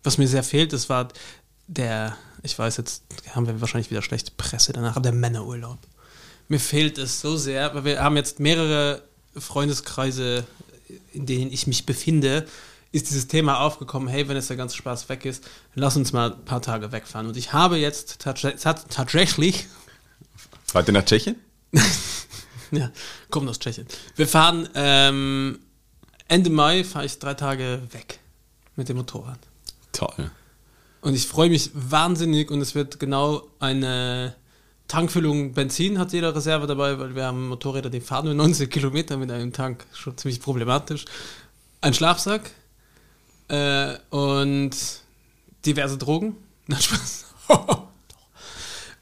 [0.03, 0.73] was mir sehr fehlt.
[0.73, 1.07] Das war
[1.69, 5.79] der, ich weiß jetzt, haben wir wahrscheinlich wieder schlechte Presse danach, der Männerurlaub.
[6.49, 9.03] Mir fehlt es so sehr, weil wir haben jetzt mehrere
[9.37, 10.45] Freundeskreise,
[11.13, 12.45] in denen ich mich befinde,
[12.95, 16.33] ist dieses Thema aufgekommen, hey, wenn jetzt der ganze Spaß weg ist, lass uns mal
[16.33, 17.27] ein paar Tage wegfahren.
[17.27, 19.67] Und ich habe jetzt tatsächlich...
[20.65, 21.35] Fahrt ihr nach Tschechien?
[22.71, 22.93] ja,
[23.31, 23.89] kommt aus Tschechien.
[24.15, 25.59] Wir fahren ähm,
[26.29, 28.21] Ende Mai, fahre ich drei Tage weg
[28.77, 29.41] mit dem Motorrad.
[29.91, 30.31] Toll.
[31.01, 34.37] Und ich freue mich wahnsinnig und es wird genau eine
[34.87, 39.17] Tankfüllung Benzin hat jeder Reserve dabei, weil wir haben Motorräder, die fahren nur 90 Kilometer
[39.17, 41.07] mit einem Tank, schon ziemlich problematisch.
[41.81, 42.53] Ein Schlafsack,
[43.49, 44.73] äh, und
[45.65, 46.37] diverse Drogen.
[46.67, 47.27] Na, Spaß.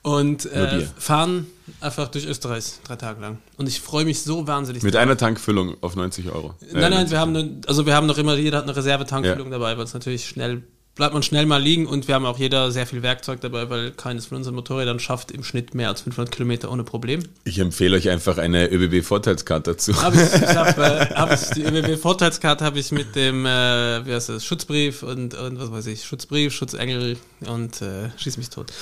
[0.02, 1.46] und äh, fahren
[1.80, 3.38] einfach durch Österreich drei Tage lang.
[3.56, 4.82] Und ich freue mich so wahnsinnig.
[4.82, 6.54] Mit einer Tankfüllung auf 90 Euro.
[6.72, 9.58] Nein, nein, wir haben, ne, also wir haben noch immer, jeder hat eine Reservetankfüllung ja.
[9.58, 10.62] dabei, weil es natürlich schnell
[10.94, 13.92] bleibt man schnell mal liegen und wir haben auch jeder sehr viel Werkzeug dabei, weil
[13.92, 17.22] keines von unseren Motorrädern schafft im Schnitt mehr als 500 Kilometer ohne Problem.
[17.44, 20.00] Ich empfehle euch einfach eine ÖBB-Vorteilskarte dazu.
[20.02, 24.12] Hab ich, ich hab, äh, hab ich, die ÖBB-Vorteilskarte habe ich mit dem, äh, wie
[24.12, 28.72] heißt das, Schutzbrief und, und was weiß ich, Schutzbrief, Schutzengel und äh, schieß mich tot.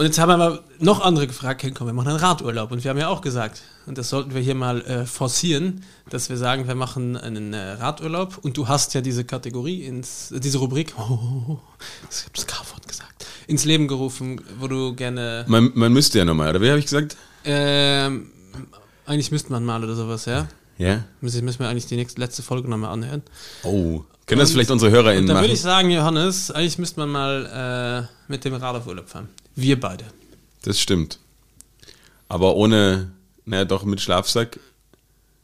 [0.00, 2.72] Und jetzt haben aber noch andere gefragt, hey, komm, wir machen einen Radurlaub.
[2.72, 6.30] Und wir haben ja auch gesagt, und das sollten wir hier mal äh, forcieren, dass
[6.30, 8.38] wir sagen, wir machen einen äh, Radurlaub.
[8.40, 11.60] Und du hast ja diese Kategorie, ins, äh, diese Rubrik, oh, oh, oh,
[12.10, 15.44] ich habe das K-Wort gesagt, ins Leben gerufen, wo du gerne...
[15.48, 17.18] Man, man müsste ja nochmal, oder wie habe ich gesagt?
[17.44, 18.30] Ähm,
[19.04, 20.48] eigentlich müsste man mal oder sowas, ja?
[20.80, 21.04] Ja.
[21.20, 23.22] Müssen müssen wir eigentlich die nächste, letzte Folge nochmal anhören.
[23.64, 24.00] Oh.
[24.26, 25.42] Können das vielleicht unsere HörerInnen Und machen?
[25.42, 29.28] würde ich sagen, Johannes, eigentlich müsste man mal äh, mit dem Rad auf Urlaub fahren.
[29.56, 30.04] Wir beide.
[30.62, 31.18] Das stimmt.
[32.28, 33.10] Aber ohne,
[33.44, 34.58] naja, doch mit Schlafsack.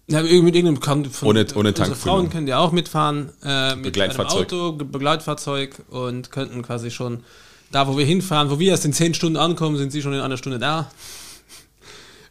[0.09, 1.97] Ja, mit irgendeinem kann von Ohne- ohne unsere.
[1.97, 4.53] Frauen können ja auch mitfahren äh, mit Begleitfahrzeug.
[4.53, 7.25] einem Auto, Begleitfahrzeug und könnten quasi schon
[7.73, 10.21] da, wo wir hinfahren, wo wir erst in zehn Stunden ankommen, sind sie schon in
[10.21, 10.91] einer Stunde da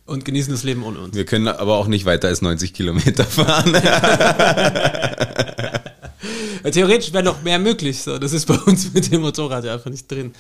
[0.05, 1.15] und genießen das Leben ohne uns.
[1.15, 3.73] Wir können aber auch nicht weiter als 90 Kilometer fahren.
[6.71, 8.17] Theoretisch wäre noch mehr möglich, so.
[8.17, 10.33] Das ist bei uns mit dem Motorrad ja einfach nicht drin.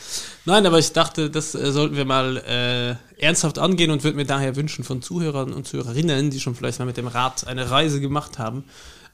[0.45, 4.25] Nein, aber ich dachte, das äh, sollten wir mal äh, ernsthaft angehen und würde mir
[4.25, 8.01] daher wünschen von Zuhörern und Zuhörerinnen, die schon vielleicht mal mit dem Rad eine Reise
[8.01, 8.63] gemacht haben,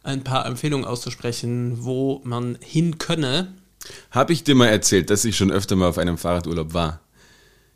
[0.03, 3.53] ein paar Empfehlungen auszusprechen, wo man hin könne.
[4.11, 7.01] Habe ich dir mal erzählt, dass ich schon öfter mal auf einem Fahrradurlaub war?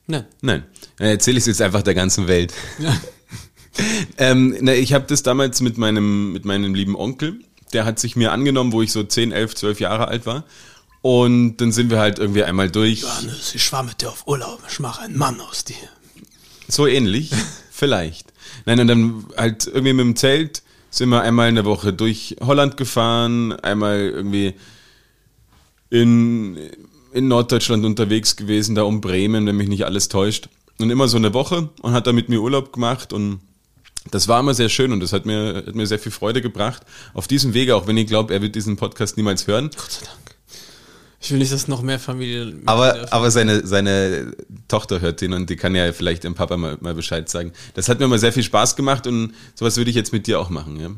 [0.07, 0.27] Ne.
[0.41, 0.63] Nein.
[0.97, 2.53] Dann erzähle ich es jetzt einfach der ganzen Welt.
[2.79, 2.95] Ja.
[4.17, 7.41] Ähm, na, ich habe das damals mit meinem, mit meinem lieben Onkel,
[7.73, 10.45] der hat sich mir angenommen, wo ich so 10, 11, 12 Jahre alt war.
[11.01, 13.01] Und dann sind wir halt irgendwie einmal durch.
[13.01, 15.75] Johannes, ich war mit dir auf Urlaub, ich mache einen Mann aus dir.
[16.69, 17.31] So ähnlich,
[17.71, 18.31] vielleicht.
[18.65, 22.77] Nein, und dann halt irgendwie mit dem Zelt sind wir einmal eine Woche durch Holland
[22.77, 24.55] gefahren, einmal irgendwie
[25.89, 26.57] in,
[27.15, 30.49] in Norddeutschland unterwegs gewesen, da um Bremen, wenn mich nicht alles täuscht.
[30.79, 33.39] Und immer so eine Woche und hat da mit mir Urlaub gemacht und
[34.11, 36.83] das war immer sehr schön und das hat mir, hat mir sehr viel Freude gebracht.
[37.13, 39.71] Auf diesem Wege, auch wenn ich glaube, er wird diesen Podcast niemals hören.
[39.75, 40.35] Gott sei Dank.
[41.21, 42.61] Ich will nicht, dass noch mehr Familien.
[42.65, 44.33] Aber, aber seine, seine
[44.67, 47.53] Tochter hört den und die kann ja vielleicht dem Papa mal, mal Bescheid sagen.
[47.73, 50.39] Das hat mir mal sehr viel Spaß gemacht und sowas würde ich jetzt mit dir
[50.39, 50.79] auch machen.
[50.79, 50.89] Ja?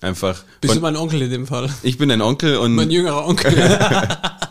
[0.00, 0.42] Einfach.
[0.60, 1.70] Bist du mein Onkel in dem Fall?
[1.82, 3.54] ich bin ein Onkel und Mein jüngerer Onkel.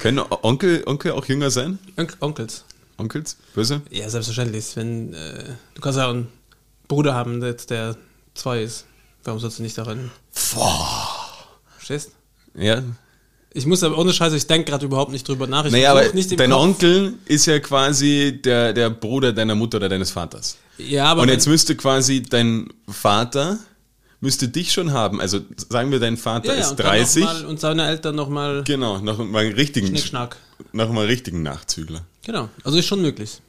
[0.00, 1.78] können Onkel, Onkel auch jünger sein?
[1.96, 2.64] Onk Onkels.
[2.96, 3.36] Onkels?
[3.54, 3.82] Böse?
[3.90, 4.64] Ja, selbstverständlich.
[4.74, 6.28] Wenn, äh, du kannst ja auch einen
[6.88, 7.96] Bruder haben, der, der
[8.34, 8.84] zwei ist.
[9.24, 10.10] Warum sollst du nicht daran?
[11.76, 12.10] Verstehst?
[12.54, 12.82] Ja.
[13.52, 15.64] Ich muss aber ohne Scheiße, ich denke gerade überhaupt nicht drüber nach.
[15.64, 19.88] Ich Naja, aber dein Kopf- Onkel ist ja quasi der, der Bruder deiner Mutter oder
[19.88, 20.56] deines Vaters.
[20.78, 23.58] Ja, aber und jetzt müsste quasi dein Vater
[24.20, 25.20] müsste dich schon haben.
[25.20, 27.24] Also sagen wir, dein Vater ja, ja, ist und dann 30.
[27.24, 30.36] noch mal, und seine Eltern nochmal Genau, noch mal einen richtigen, Schnickschnack.
[30.72, 32.04] noch mal einen richtigen Nachzügler.
[32.24, 32.48] Genau.
[32.64, 33.40] Also ist schon möglich.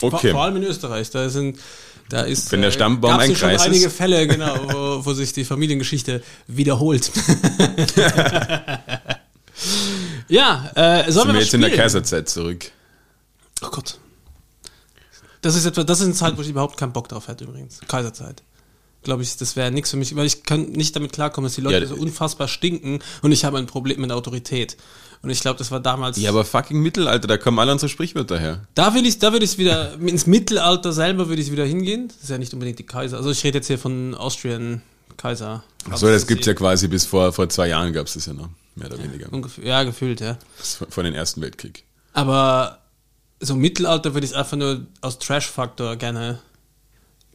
[0.00, 0.30] Vor, Okay.
[0.32, 1.10] vor allem in Österreich.
[1.10, 1.58] Da sind,
[2.08, 2.50] da ist.
[2.52, 3.66] Wenn der Stammbaum gab's ein ja schon Kreis ist.
[3.66, 7.10] einige Fälle, genau, wo, wo sich die Familiengeschichte wiederholt.
[10.28, 11.80] ja, äh, sollen Sind wir wir jetzt in der spielen?
[11.82, 12.70] Kaiserzeit zurück?
[13.62, 13.98] Oh Gott.
[15.40, 17.80] Das ist etwa, das ist eine Zeit, wo ich überhaupt keinen Bock drauf hätte übrigens.
[17.86, 18.42] Kaiserzeit.
[19.02, 21.60] Glaube ich, das wäre nichts für mich, weil ich kann nicht damit klarkommen, dass die
[21.60, 24.76] Leute Ja, so unfassbar stinken und ich habe ein Problem mit Autorität.
[25.22, 26.16] Und ich glaube, das war damals.
[26.18, 28.66] Ja, aber fucking Mittelalter, da kommen alle unsere Sprichwörter her.
[28.74, 32.08] Da will ich, da würde ich wieder, ins Mittelalter selber würde ich wieder hingehen.
[32.08, 33.16] Das ist ja nicht unbedingt die Kaiser.
[33.16, 34.82] Also ich rede jetzt hier von Austrian
[35.16, 35.64] Kaiser.
[35.90, 38.48] Achso, das gibt's ja quasi bis vor, vor zwei Jahren gab's das ja noch.
[38.76, 39.32] Mehr oder weniger.
[39.32, 40.38] Ungefähr, ja, gefühlt, ja.
[40.88, 41.84] Vor den Ersten Weltkrieg.
[42.12, 42.78] Aber
[43.40, 46.38] so Mittelalter würde ich einfach nur aus Trash-Faktor gerne,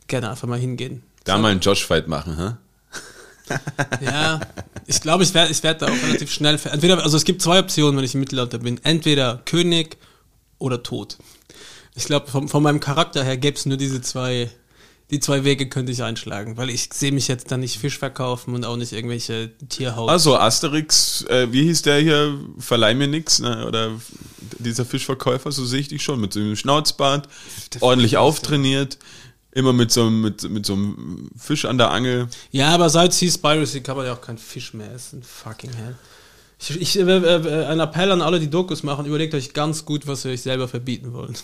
[0.07, 1.03] gerne einfach mal hingehen.
[1.23, 2.53] Da mal einen Josh-Fight machen, hä?
[4.01, 4.39] Ja,
[4.87, 6.59] ich glaube, ich werde ich werd da auch relativ schnell.
[6.71, 8.79] Entweder, also es gibt zwei Optionen, wenn ich im Mittelalter bin.
[8.83, 9.97] Entweder König
[10.59, 11.17] oder Tod.
[11.95, 14.49] Ich glaube, von, von meinem Charakter her gäbe es nur diese zwei,
[15.11, 18.55] die zwei Wege könnte ich einschlagen, weil ich sehe mich jetzt dann nicht Fisch verkaufen
[18.55, 20.09] und auch nicht irgendwelche Tierhaut.
[20.09, 22.39] Also Asterix, äh, wie hieß der hier?
[22.57, 23.67] Verleih mir nix, ne?
[23.67, 23.91] oder
[24.57, 27.27] dieser Fischverkäufer, so sehe ich dich schon, mit so einem Schnauzbart,
[27.81, 28.97] ordentlich auftrainiert,
[29.53, 32.27] immer mit so, einem- mit, mit so einem Fisch an der Angel.
[32.51, 35.23] ja, aber seit Seaspiracy kann man ja auch kein Fisch mehr essen.
[35.23, 35.95] Fucking hell.
[36.59, 40.07] Ich, ich, äh, äh, ein Appell an alle, die Dokus machen, überlegt euch ganz gut,
[40.07, 41.43] was ihr euch selber verbieten wollt.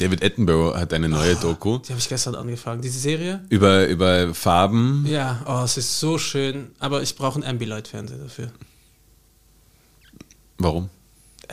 [0.00, 1.40] David Attenborough hat eine neue Ah.
[1.40, 2.82] Doku Die habe ich gestern angefangen.
[2.82, 3.44] Diese Serie?
[3.48, 5.06] über, über Farben.
[5.08, 8.50] Ja, oh, es ist so schön, aber ich brauche einen Ambilight-Fernseher dafür.
[10.58, 10.90] Warum?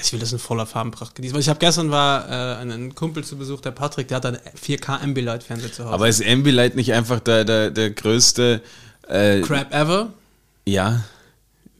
[0.01, 1.33] Ich will das in voller Farbenpracht genießen.
[1.33, 4.39] Weil ich habe gestern war äh, einen Kumpel zu Besuch, der Patrick, der hat einen
[4.61, 5.93] 4K Ambilight-Fernseher zu Hause.
[5.93, 8.61] Aber ist Ambilight nicht einfach der, der, der größte,
[9.07, 10.13] äh, Crap ever.
[10.65, 11.03] ja,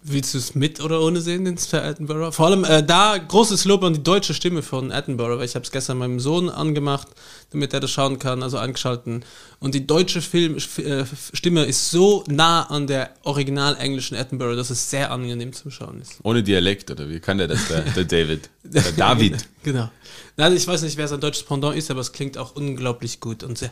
[0.08, 2.32] Willst du es mit oder ohne sehen, den Sir Attenborough?
[2.32, 5.66] Vor allem äh, da großes Lob an die deutsche Stimme von Attenborough, weil ich habe
[5.66, 7.08] es gestern meinem Sohn angemacht,
[7.52, 9.24] damit er das schauen kann, also eingeschalten.
[9.60, 14.70] Und die deutsche Film, äh, Stimme ist so nah an der original englischen Attenborough, dass
[14.70, 16.18] es sehr angenehm zum Schauen ist.
[16.24, 18.50] Ohne Dialekt, oder wie kann der das, der, der David?
[18.64, 19.48] Der David.
[19.64, 19.90] genau.
[20.38, 23.44] Nein, ich weiß nicht, wer sein deutsches Pendant ist, aber es klingt auch unglaublich gut
[23.44, 23.70] und sehr.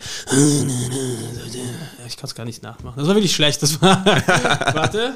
[2.07, 2.97] Ich kann es gar nicht nachmachen.
[2.97, 3.62] Das war wirklich schlecht.
[3.62, 4.05] Das war.
[4.73, 5.15] Warte.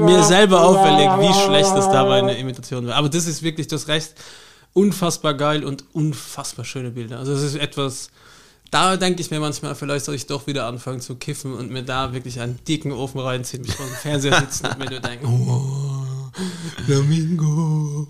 [0.00, 2.96] Mir selber auffällig, wie schlecht das da meine Imitation war.
[2.96, 4.14] Aber das ist wirklich das recht
[4.74, 7.18] unfassbar geil und unfassbar schöne Bilder.
[7.18, 8.10] Also, es ist etwas.
[8.70, 11.84] Da denke ich mir manchmal, vielleicht soll ich doch wieder anfangen zu kiffen und mir
[11.84, 15.26] da wirklich einen dicken Ofen reinziehen, mich vor dem Fernseher sitzen und mir nur denken,
[15.26, 16.32] oh,
[16.84, 18.08] Flamingo.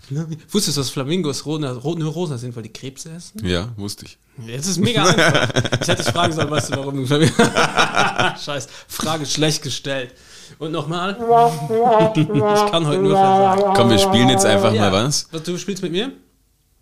[0.00, 0.42] Flamingo.
[0.50, 3.44] Wusstest du, dass Flamingos rosa, nur rosa sind, weil die Krebse essen?
[3.44, 4.18] Ja, wusste ich.
[4.46, 5.50] Jetzt ist mega einfach.
[5.80, 7.34] Ich hätte dich fragen sollen, weißt du, warum du Flamingo.
[8.44, 10.14] Scheiß, Frage schlecht gestellt.
[10.58, 11.10] Und nochmal.
[12.14, 13.74] ich kann heute nur versagen.
[13.74, 14.90] Komm, wir spielen jetzt einfach ja.
[14.90, 15.28] mal was.
[15.44, 16.12] Du spielst mit mir?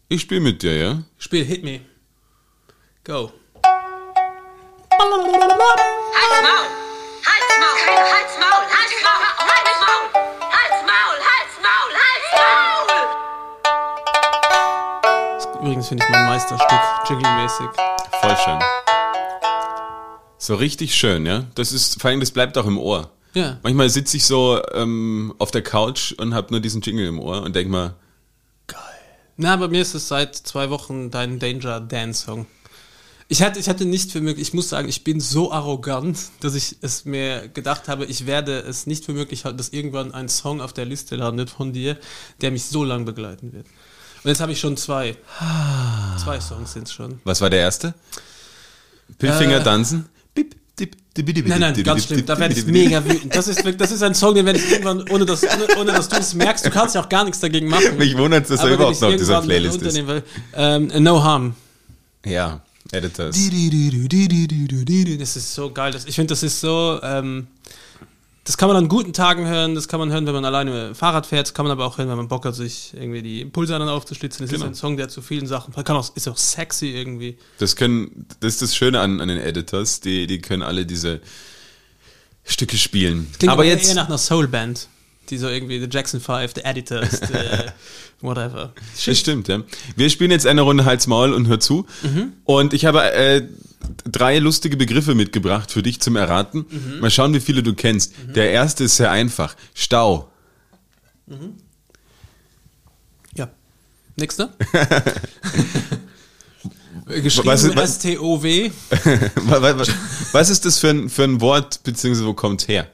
[0.08, 1.02] Ich spiele mit dir, ja.
[1.18, 1.80] Spiel, hit me.
[3.04, 3.32] Go.
[4.96, 6.68] Halt's Maul!
[7.24, 7.78] Halt's Maul!
[8.12, 8.64] Halt's Maul!
[8.70, 9.24] Halt's Maul!
[9.50, 10.06] Halt's Maul!
[10.54, 11.16] Halt's Maul!
[11.28, 11.90] Halt's Maul!
[12.04, 12.30] Halt's
[15.54, 15.60] Maul!
[15.60, 17.68] Übrigens finde ich mein Meisterstück, Jingle-mäßig.
[18.20, 18.60] Voll schön.
[20.38, 21.44] So richtig schön, ja.
[21.54, 23.10] Das ist, vor allem, das bleibt auch im Ohr.
[23.34, 23.58] Ja.
[23.62, 27.42] Manchmal sitze ich so ähm, auf der Couch und habe nur diesen Jingle im Ohr
[27.42, 27.96] und denke mal,
[28.66, 28.78] geil.
[29.36, 32.46] Na, bei mir ist es seit zwei Wochen dein Danger Dance Song.
[33.26, 36.54] Ich hatte, ich hatte nicht für möglich, ich muss sagen, ich bin so arrogant, dass
[36.54, 40.28] ich es mir gedacht habe, ich werde es nicht für möglich halten, dass irgendwann ein
[40.28, 41.96] Song auf der Liste landet von dir,
[42.42, 43.66] der mich so lang begleiten wird.
[44.22, 45.16] Und jetzt habe ich schon zwei.
[46.22, 47.20] zwei Songs sind es schon.
[47.24, 47.94] Was war der erste?
[49.18, 50.08] Pilfinger äh, Dansen?
[51.16, 52.26] Nein, nein, ganz schlimm.
[52.26, 53.34] Da werde ich mega wütend.
[53.34, 56.08] Das ist, das ist ein Song, den werde ich irgendwann, ohne dass, ohne, ohne dass
[56.08, 57.96] du es merkst, du kannst ja auch gar nichts dagegen machen.
[57.98, 60.06] Mich wundert, dass er überhaupt noch auf dieser Playlist ist.
[60.06, 60.22] Will,
[60.54, 61.54] ähm, no Harm.
[62.24, 62.60] Ja.
[62.92, 63.36] Editors.
[65.18, 65.94] Das ist so geil.
[66.06, 67.00] ich finde, das ist so.
[67.02, 67.46] Ähm,
[68.44, 71.26] das kann man an guten Tagen hören, das kann man hören, wenn man alleine Fahrrad
[71.26, 73.72] fährt, das kann man aber auch hören, wenn man Bock hat, sich irgendwie die Impulse
[73.72, 74.44] dann aufzuschlitzen.
[74.44, 74.66] Das genau.
[74.66, 77.38] ist ein Song, der zu vielen Sachen kann auch, ist auch sexy irgendwie.
[77.58, 81.20] Das können, das ist das Schöne an, an den Editors, die, die können alle diese
[82.44, 83.32] Stücke spielen.
[83.38, 84.88] Klingt aber jetzt eher nach einer Soulband
[85.30, 87.70] die so irgendwie The Jackson 5, The Editors, the
[88.20, 88.72] whatever.
[89.04, 89.62] Das stimmt, ja.
[89.96, 91.86] Wir spielen jetzt eine Runde Hals Maul und hör zu.
[92.02, 92.32] Mhm.
[92.44, 93.42] Und ich habe äh,
[94.04, 96.66] drei lustige Begriffe mitgebracht für dich zum Erraten.
[96.68, 97.00] Mhm.
[97.00, 98.12] Mal schauen, wie viele du kennst.
[98.18, 98.32] Mhm.
[98.34, 99.56] Der erste ist sehr einfach.
[99.74, 100.30] Stau.
[101.26, 101.54] Mhm.
[103.36, 103.50] Ja.
[104.16, 104.54] Nächster.
[107.06, 108.70] Geschrieben was ist, S-T-O-W.
[110.32, 112.88] was ist das für ein, für ein Wort, beziehungsweise wo kommt es her?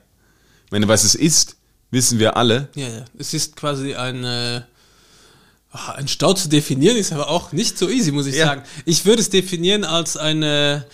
[0.67, 1.57] Ich meine, was es ist,
[1.91, 2.69] wissen wir alle.
[2.75, 3.05] Ja, ja.
[3.19, 4.63] Es ist quasi ein, äh,
[5.95, 8.47] ein Stau zu definieren, ist aber auch nicht so easy, muss ich ja.
[8.47, 8.63] sagen.
[8.85, 10.87] Ich würde es definieren als eine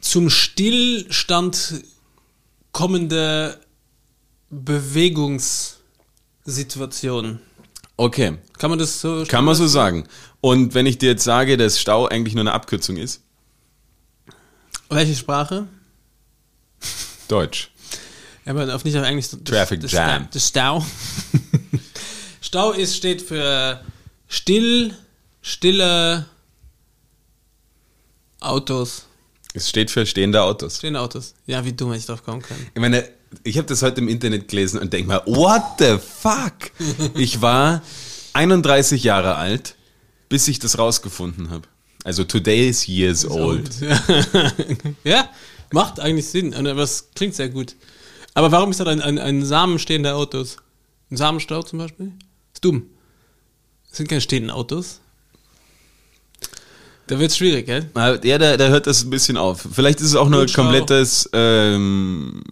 [0.00, 1.82] zum Stillstand
[2.72, 3.60] kommende
[4.50, 7.40] Bewegungssituation.
[7.96, 8.38] Okay.
[8.58, 10.06] Kann man das so Kann man so sagen.
[10.40, 13.22] Und wenn ich dir jetzt sage, dass Stau eigentlich nur eine Abkürzung ist?
[14.88, 15.66] Welche Sprache?
[17.26, 17.72] Deutsch.
[18.48, 19.26] Ja, aber auf nicht auf Englisch.
[19.44, 20.26] Traffic das, Jam.
[20.32, 20.84] Das Stau.
[22.40, 23.84] Stau ist, steht für
[24.26, 24.96] still,
[25.42, 26.24] stille
[28.40, 29.04] Autos.
[29.52, 30.78] Es steht für stehende Autos.
[30.78, 31.34] Stehende Autos.
[31.46, 32.66] Ja, wie dumm hätte ich drauf kommen können.
[32.74, 33.06] Ich meine,
[33.42, 36.70] ich habe das heute im Internet gelesen und denke mal, what the fuck?
[37.16, 37.82] ich war
[38.32, 39.74] 31 Jahre alt,
[40.30, 41.68] bis ich das rausgefunden habe.
[42.02, 43.68] Also today is years old.
[45.04, 45.28] ja,
[45.70, 46.54] macht eigentlich Sinn.
[46.54, 47.74] Aber es klingt sehr gut.
[48.38, 50.58] Aber warum ist das ein, ein, ein Samen stehender Autos?
[51.10, 52.12] Ein Samenstau zum Beispiel?
[52.54, 52.84] Ist dumm.
[53.88, 55.00] Das sind keine stehenden Autos.
[57.08, 57.90] Da wird es schwierig, gell?
[57.96, 59.66] Ja, da, da hört das ein bisschen auf.
[59.72, 62.44] Vielleicht ist es auch nur komplettes ähm,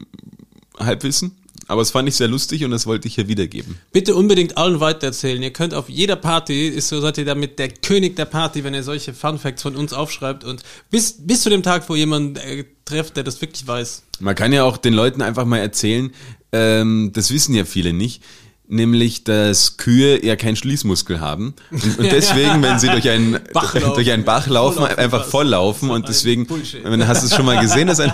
[0.76, 1.36] Halbwissen.
[1.68, 3.76] Aber es fand ich sehr lustig und das wollte ich hier wiedergeben.
[3.92, 5.42] Bitte unbedingt allen weitererzählen.
[5.42, 8.74] Ihr könnt auf jeder Party, ist so seid ihr damit der König der Party, wenn
[8.74, 12.38] ihr solche Fun Facts von uns aufschreibt und bis, bis zu dem Tag, wo jemand
[12.38, 14.04] äh, trefft, der das wirklich weiß.
[14.20, 16.12] Man kann ja auch den Leuten einfach mal erzählen,
[16.52, 18.22] ähm, das wissen ja viele nicht,
[18.68, 23.74] nämlich dass Kühe ja keinen Schließmuskel haben und, und deswegen, wenn sie durch einen Bach
[23.74, 26.48] durch einen Bach laufen, einfach volllaufen und deswegen,
[26.84, 28.12] wenn hast du es schon mal gesehen, dass ein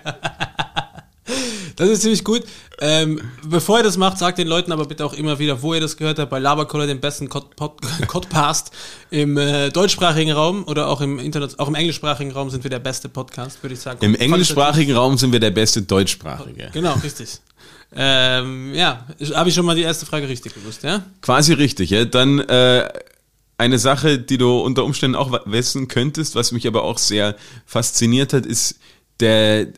[1.78, 2.42] Das ist ziemlich gut.
[2.80, 5.80] Ähm, bevor ihr das macht, sagt den Leuten aber bitte auch immer wieder, wo ihr
[5.80, 6.28] das gehört habt.
[6.28, 8.72] Bei Labercoller, dem besten Podcast
[9.10, 12.80] im äh, deutschsprachigen Raum oder auch im Internet, auch im englischsprachigen Raum sind wir der
[12.80, 14.04] beste Podcast, würde ich sagen.
[14.04, 16.70] Im englischsprachigen Raum sind wir der beste deutschsprachige.
[16.72, 17.38] Genau, richtig.
[17.94, 21.04] Ähm, ja, habe ich schon mal die erste Frage richtig gewusst, ja?
[21.22, 22.04] Quasi richtig, ja.
[22.04, 22.88] Dann äh,
[23.56, 27.36] eine Sache, die du unter Umständen auch wissen könntest, was mich aber auch sehr
[27.66, 28.80] fasziniert hat, ist
[29.20, 29.68] der,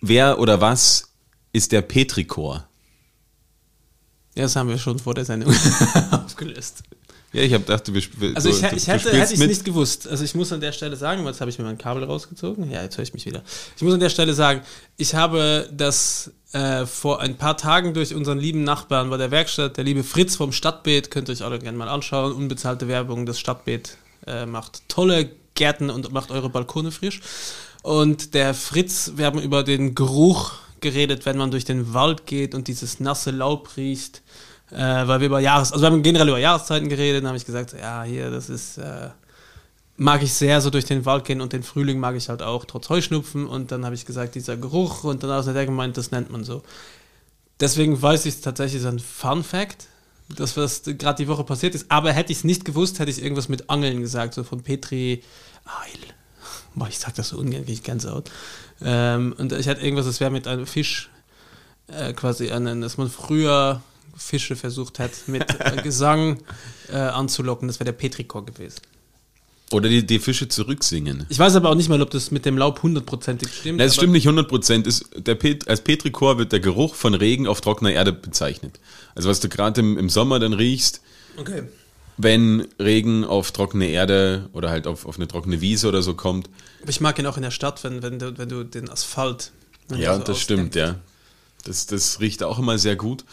[0.00, 1.09] wer oder was
[1.52, 2.66] ist der Petrichor?
[4.34, 5.52] Ja, das haben wir schon vor der Sendung
[6.10, 6.82] aufgelöst.
[7.32, 8.02] Ja, ich habe gedacht, du, wir,
[8.34, 9.48] Also du, ich, du, ich hätte, hätte ich mit.
[9.48, 10.08] nicht gewusst.
[10.08, 12.70] Also ich muss an der Stelle sagen, jetzt habe ich mir mein Kabel rausgezogen.
[12.70, 13.42] Ja, jetzt höre ich mich wieder.
[13.76, 14.62] Ich muss an der Stelle sagen,
[14.96, 19.76] ich habe das äh, vor ein paar Tagen durch unseren lieben Nachbarn bei der Werkstatt,
[19.76, 22.32] der liebe Fritz vom Stadtbeet, könnt ihr euch alle gerne mal anschauen.
[22.32, 27.20] Unbezahlte Werbung, das Stadtbeet äh, macht tolle Gärten und macht eure Balkone frisch.
[27.82, 32.54] Und der Fritz, wir haben über den Geruch geredet, wenn man durch den Wald geht
[32.54, 34.22] und dieses nasse Laub riecht.
[34.70, 37.44] Äh, weil wir über Jahres, also wir haben generell über Jahreszeiten geredet, dann habe ich
[37.44, 39.08] gesagt, ja, hier, das ist, äh,
[39.96, 42.64] mag ich sehr so durch den Wald gehen und den Frühling mag ich halt auch,
[42.64, 43.46] trotz Heuschnupfen.
[43.46, 46.44] Und dann habe ich gesagt, dieser Geruch und dann hat er gemeint, das nennt man
[46.44, 46.62] so.
[47.58, 49.88] Deswegen weiß ich es tatsächlich, ist ein Fun Fact,
[50.28, 51.90] dass was gerade die Woche passiert ist.
[51.90, 55.22] Aber hätte ich es nicht gewusst, hätte ich irgendwas mit Angeln gesagt, so von Petri
[55.64, 56.88] Eil.
[56.88, 58.30] Ich sag das so ungern, kriege ich Gänsehaut.
[58.82, 61.10] Ähm, und ich hätte irgendwas, das wäre mit einem Fisch
[61.88, 63.82] äh, quasi einen, dass man früher
[64.16, 66.38] Fische versucht hat, mit äh, Gesang
[66.92, 67.68] äh, anzulocken.
[67.68, 68.80] Das wäre der Petrichor gewesen.
[69.72, 71.26] Oder die, die Fische zurücksingen.
[71.28, 73.78] Ich weiß aber auch nicht mal, ob das mit dem Laub hundertprozentig stimmt.
[73.78, 74.84] Nein, es stimmt nicht 100%.
[74.84, 78.80] Ist, der Pet, als Petrichor wird der Geruch von Regen auf trockener Erde bezeichnet.
[79.14, 81.02] Also was du gerade im, im Sommer dann riechst,
[81.36, 81.62] Okay.
[82.22, 86.48] Wenn Regen auf trockene Erde oder halt auf, auf eine trockene Wiese oder so kommt.
[86.82, 89.52] Aber ich mag ihn auch in der Stadt, wenn, wenn, du, wenn du den Asphalt.
[89.94, 90.96] Ja, so das stimmt, ja.
[91.64, 93.24] Das, das riecht auch immer sehr gut.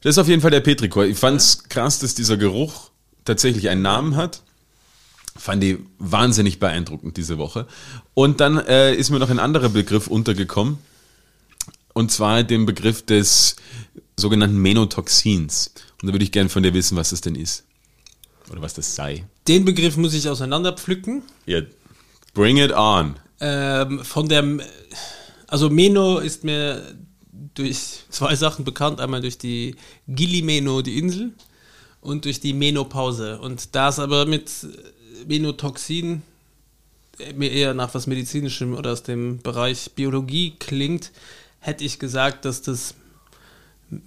[0.00, 1.04] Das ist auf jeden Fall der Petrichor.
[1.04, 2.90] Ich fand's krass, dass dieser Geruch
[3.24, 4.42] tatsächlich einen Namen hat.
[5.36, 7.66] Fand die wahnsinnig beeindruckend diese Woche.
[8.14, 10.78] Und dann äh, ist mir noch ein anderer Begriff untergekommen.
[11.94, 13.56] Und zwar den Begriff des
[14.16, 15.72] sogenannten Menotoxins.
[16.00, 17.64] Und da würde ich gerne von dir wissen, was das denn ist.
[18.50, 19.24] Oder was das sei.
[19.46, 21.22] Den Begriff muss ich auseinanderpflücken.
[21.46, 21.60] Ja,
[22.34, 23.16] bring it on.
[23.40, 24.44] Ähm, von der,
[25.46, 26.94] also Meno ist mir
[27.54, 29.00] durch zwei Sachen bekannt.
[29.00, 31.32] Einmal durch die Gili-Meno, die Insel,
[32.00, 33.38] und durch die Menopause.
[33.40, 34.50] Und da es aber mit
[35.26, 36.22] Menotoxin
[37.18, 41.10] äh, mir eher nach was Medizinischem oder aus dem Bereich Biologie klingt,
[41.60, 42.94] hätte ich gesagt, dass das,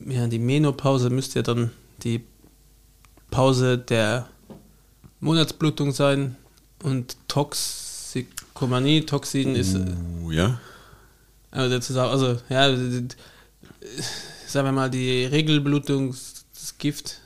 [0.08, 1.71] ja, die Menopause müsste ja dann
[2.04, 2.23] die
[3.32, 4.28] Pause der
[5.20, 6.36] Monatsblutung sein
[6.84, 9.80] und Toxikomanie, Toxin ist, äh,
[10.24, 10.60] Uh, ja.
[11.50, 13.08] also, zusammen, also ja, d-
[14.48, 16.10] sagen wir mal, die Regelblutung,
[16.54, 17.17] das Gift.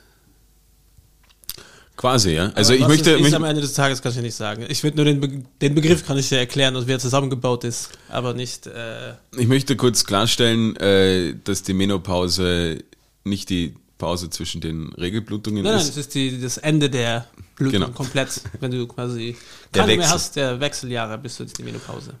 [1.96, 2.52] Quasi, ja.
[2.54, 4.66] Also Aber ich möchte, ist möchte am Ende des Tages kann ich nicht sagen.
[4.68, 7.64] Ich würde nur den, Be den Begriff kann ich dir erklären und wie er zusammengebaut
[7.64, 8.66] ist, aber nicht.
[8.66, 12.84] Äh, Ich möchte kurz klarstellen, äh, dass die Menopause
[13.24, 15.90] nicht die Pause zwischen den Regelblutungen nein, nein, ist.
[15.90, 17.92] es ist die, das Ende der Blutung Genau.
[17.92, 19.36] komplett, wenn du quasi
[19.74, 22.14] Der keine mehr hast, der Wechseljahre bis zu die Menopause.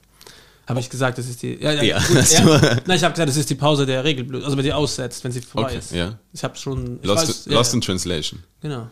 [0.66, 1.54] Habe ich gesagt, das ist die.
[1.62, 2.44] Ja, ja, Ja, gut, ja.
[2.86, 5.30] Nein, ich habe gesagt, das ist die Pause der Regelblutung, also wenn die aussetzt, wenn
[5.32, 5.92] sie vorbei Okay, ist.
[5.92, 6.18] ja.
[6.32, 6.98] Ich habe schon.
[7.02, 8.42] Ich Lost, weiß, lost in Translation.
[8.62, 8.88] Genau.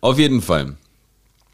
[0.00, 0.76] Auf jeden Fall.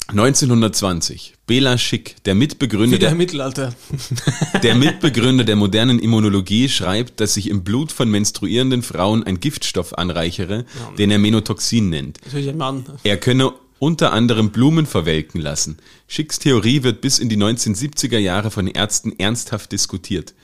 [0.08, 1.34] 1920.
[1.46, 3.74] Bela Schick, der Mitbegründer, Wieder der, Mittelalter.
[4.62, 9.96] der Mitbegründer der modernen Immunologie, schreibt, dass sich im Blut von menstruierenden Frauen ein Giftstoff
[9.96, 10.64] anreichere,
[10.96, 12.20] den er Menotoxin nennt.
[12.24, 12.86] Natürlich ein Mann.
[13.04, 15.76] Er könne unter anderem Blumen verwelken lassen.
[16.06, 20.34] Schicks Theorie wird bis in die 1970er Jahre von Ärzten ernsthaft diskutiert.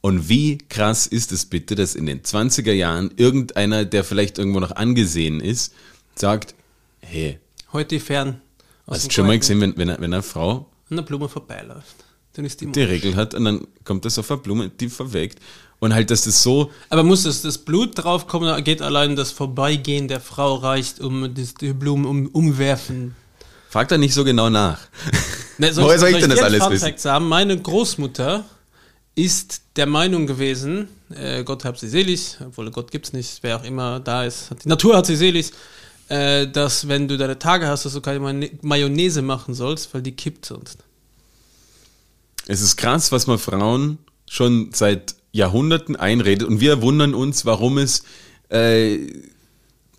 [0.00, 4.58] Und wie krass ist es bitte, dass in den 20er Jahren irgendeiner, der vielleicht irgendwo
[4.58, 5.74] noch angesehen ist,
[6.16, 6.54] sagt,
[7.00, 7.38] hey,
[7.72, 8.42] Heute fern.
[8.86, 11.96] Hast du schon mal gesehen, wenn, wenn, eine- wenn eine Frau An der Blume vorbeiläuft.
[12.34, 15.38] Dann ist die die Regel hat und dann kommt das auf eine Blume, die verwelkt.
[15.80, 19.32] Und halt, dass das so, Aber muss das, das Blut draufkommen, oder geht allein das
[19.32, 23.14] Vorbeigehen der Frau reicht, um das, die Blumen um, umwerfen?
[23.68, 24.78] fragt er nicht so genau nach.
[25.58, 26.92] Ne, Woher soll ich denn das alles Fun wissen?
[26.96, 27.26] Sagen?
[27.26, 28.44] Meine Großmutter
[29.14, 33.64] ist der Meinung gewesen, äh, Gott hab sie selig, obwohl Gott gibt's nicht, wer auch
[33.64, 35.50] immer da ist, hat, die Natur hat sie selig,
[36.12, 40.12] äh, dass wenn du deine Tage hast, dass du keine Mayonnaise machen sollst, weil die
[40.12, 40.84] kippt sonst.
[42.46, 43.96] Es ist krass, was man Frauen
[44.28, 48.02] schon seit Jahrhunderten einredet und wir wundern uns, warum es
[48.50, 48.98] äh,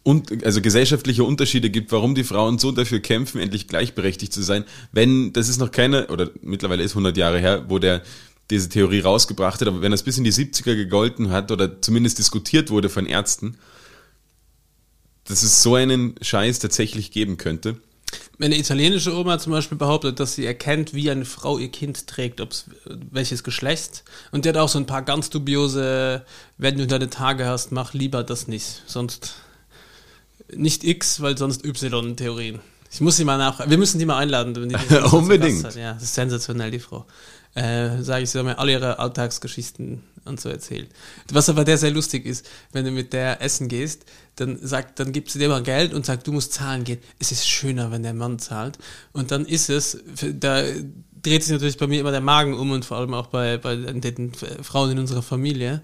[0.04, 4.66] und, also gesellschaftliche Unterschiede gibt, warum die Frauen so dafür kämpfen, endlich gleichberechtigt zu sein,
[4.92, 8.04] wenn das ist noch keine, oder mittlerweile ist 100 Jahre her, wo der
[8.52, 12.20] diese Theorie rausgebracht hat, aber wenn das bis in die 70er gegolten hat oder zumindest
[12.20, 13.58] diskutiert wurde von Ärzten,
[15.26, 17.78] dass es so einen Scheiß tatsächlich geben könnte.
[18.38, 22.42] Meine italienische Oma zum Beispiel behauptet, dass sie erkennt, wie eine Frau ihr Kind trägt,
[22.42, 24.04] ob's, welches Geschlecht.
[24.32, 26.26] Und die hat auch so ein paar ganz dubiose,
[26.58, 28.84] wenn du deine Tage hast, mach lieber das nicht.
[28.86, 29.36] Sonst
[30.56, 32.60] nicht X, weil sonst Y-Theorien.
[32.92, 33.68] Ich muss sie mal nach.
[33.68, 34.56] Wir müssen die mal einladen.
[34.56, 34.76] Wenn die
[35.12, 35.64] Unbedingt.
[35.64, 35.76] Hat.
[35.76, 37.06] Ja, das ist sensationell, die Frau.
[37.56, 40.90] Äh, sage ich, sie haben mir alle ihre Alltagsgeschichten und so erzählt.
[41.32, 44.06] Was aber der sehr lustig ist, wenn du mit der essen gehst,
[44.36, 47.00] dann sagt, dann gibt sie dir mal Geld und sagt, du musst zahlen gehen.
[47.20, 48.78] Es ist schöner, wenn der Mann zahlt.
[49.12, 50.64] Und dann ist es, da
[51.22, 53.76] dreht sich natürlich bei mir immer der Magen um und vor allem auch bei, bei
[53.76, 55.82] den Frauen in unserer Familie.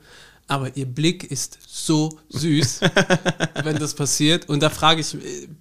[0.47, 2.82] Aber ihr Blick ist so süß,
[3.64, 4.50] wenn das passiert.
[4.50, 5.16] Und da frage ich,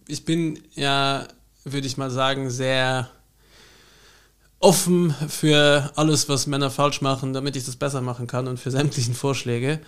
[0.07, 1.29] ich bin ja,
[1.65, 3.11] würde ich mal sagen, sehr
[4.61, 8.71] offen für alles, was Männer falsch machen, damit ich das besser machen kann und für
[8.71, 9.81] sämtlichen Vorschläge.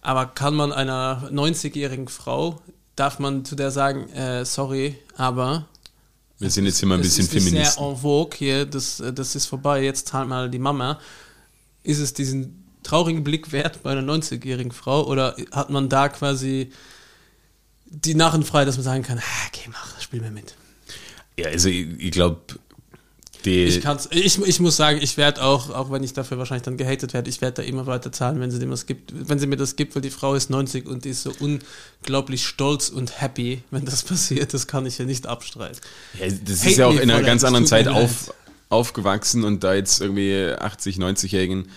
[0.00, 2.60] Aber kann man einer 90-jährigen Frau,
[2.96, 5.66] darf man zu der sagen, äh, sorry, aber
[6.38, 7.82] Wir sind jetzt hier mal ein bisschen ist nicht Feministen.
[7.82, 10.98] sehr en vogue hier, das, äh, das ist vorbei, jetzt zahlt mal die Mama.
[11.82, 16.70] Ist es diesen traurigen Blick wert bei einer 90-jährigen Frau oder hat man da quasi
[17.86, 20.54] die Narrenfreiheit, dass man sagen kann, ah, okay, mach, spiel mir mit.
[21.38, 22.40] Ja, also ich, ich glaube,
[23.48, 23.64] die.
[23.64, 26.76] Ich, kann's, ich, ich muss sagen, ich werde auch, auch wenn ich dafür wahrscheinlich dann
[26.76, 29.46] gehatet werde, ich werde da immer weiter zahlen, wenn sie, dem was gibt, wenn sie
[29.46, 33.20] mir das gibt, weil die Frau ist 90 und die ist so unglaublich stolz und
[33.20, 34.54] happy, wenn das passiert.
[34.54, 35.80] Das kann ich ja nicht abstreiten.
[36.18, 38.32] Ja, das Hate ist ja auch in einer ganz anderen Zeit auf,
[38.68, 41.68] aufgewachsen und da jetzt irgendwie 80, 90-Jährigen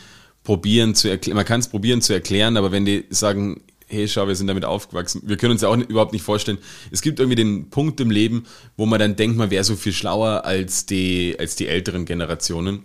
[0.43, 3.61] probieren zu erklären, man kann es probieren zu erklären, aber wenn die sagen,
[3.91, 6.57] hey, schau, wir sind damit aufgewachsen, wir können uns ja auch überhaupt nicht vorstellen,
[6.91, 8.45] es gibt irgendwie den Punkt im Leben,
[8.77, 12.83] wo man dann denkt, man wäre so viel schlauer als die, als die älteren Generationen,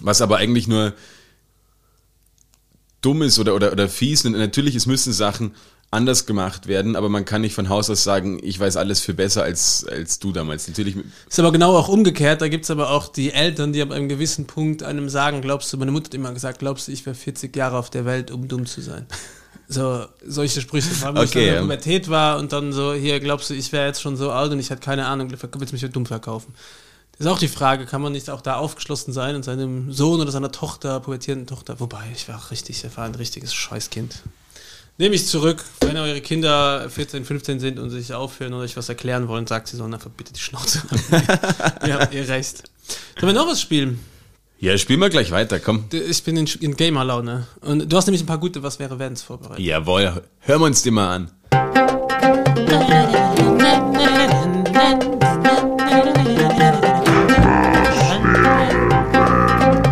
[0.00, 0.94] was aber eigentlich nur
[3.00, 4.24] dumm ist oder, oder, oder fies.
[4.24, 5.54] Und natürlich, es müssen Sachen
[5.92, 9.14] anders gemacht werden, aber man kann nicht von Haus aus sagen, ich weiß alles viel
[9.14, 10.66] besser als, als du damals.
[10.66, 10.96] Natürlich,
[11.28, 14.08] Ist aber genau auch umgekehrt, da gibt es aber auch die Eltern, die ab einem
[14.08, 17.14] gewissen Punkt einem sagen, glaubst du, meine Mutter hat immer gesagt, glaubst du, ich wäre
[17.14, 19.06] 40 Jahre auf der Welt, um dumm zu sein.
[19.68, 21.54] So, solche Sprüche, vor allem, wo ich Okay, dann in ja.
[21.54, 24.52] der Pubertät war und dann so, hier, glaubst du, ich wäre jetzt schon so alt
[24.52, 26.54] und ich hatte keine Ahnung, willst du mich für dumm verkaufen?
[27.12, 30.20] Das ist auch die Frage, kann man nicht auch da aufgeschlossen sein und seinem Sohn
[30.20, 34.22] oder seiner Tochter, pubertierenden Tochter, wobei, ich war richtig, ich war ein richtiges Scheißkind.
[34.98, 38.88] Nehme ich zurück, wenn eure Kinder 14, 15 sind und sich aufhören oder euch was
[38.88, 40.82] erklären wollen, sagt sie so, einfach bitte die Schnauze.
[41.86, 42.62] ihr habt ihr recht.
[43.20, 44.00] Sollen wir noch was spielen?
[44.58, 45.84] Ja, spielen wir gleich weiter, komm.
[45.92, 47.46] Ich bin in, in Gamer-Laune.
[47.60, 49.64] Und du hast nämlich ein paar gute Was wäre Wenns vorbereitet.
[49.64, 51.30] Jawohl, hören wir uns die mal an.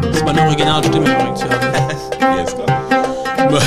[0.02, 1.40] Das ist meine Originalstimme übrigens.
[1.40, 1.48] Ja.
[2.20, 3.62] Ja, ist klar.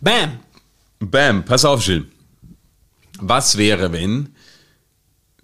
[0.00, 0.40] Bam!
[1.00, 2.06] Bam, pass auf, Jill.
[3.20, 4.34] Was wäre, wenn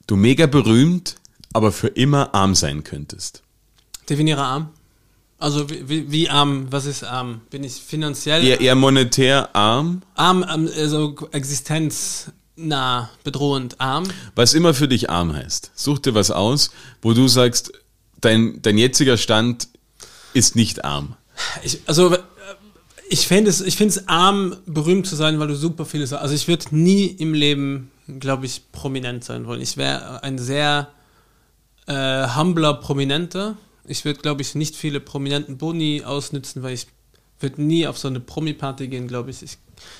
[0.07, 1.17] du mega berühmt,
[1.53, 3.43] aber für immer arm sein könntest?
[4.09, 4.71] Definiere arm.
[5.39, 7.41] Also wie, wie, wie arm, was ist arm?
[7.51, 14.05] Bin ich finanziell Eher, eher monetär arm, arm, ähm, also existenznah, bedrohend arm?
[14.35, 15.71] was immer für dich arm heißt.
[15.75, 16.71] Such dir was aus,
[17.01, 17.73] wo du sagst,
[18.21, 19.69] dein, dein jetziger Stand
[20.35, 21.17] ist nicht arm.
[21.63, 22.19] Ich, also äh,
[23.09, 26.13] ich fände es, ich finde es arm, berühmt zu sein, weil du super vieles.
[26.13, 29.63] Also ich würde nie im Leben, glaube ich, prominent sein wollen.
[29.63, 30.89] Ich wäre ein sehr
[31.91, 33.57] äh, humbler Prominenter.
[33.85, 36.87] Ich würde, glaube ich, nicht viele prominenten Boni ausnützen, weil ich
[37.41, 39.43] würde nie auf so eine Promi-Party gehen, glaube ich.
[39.43, 39.59] Ich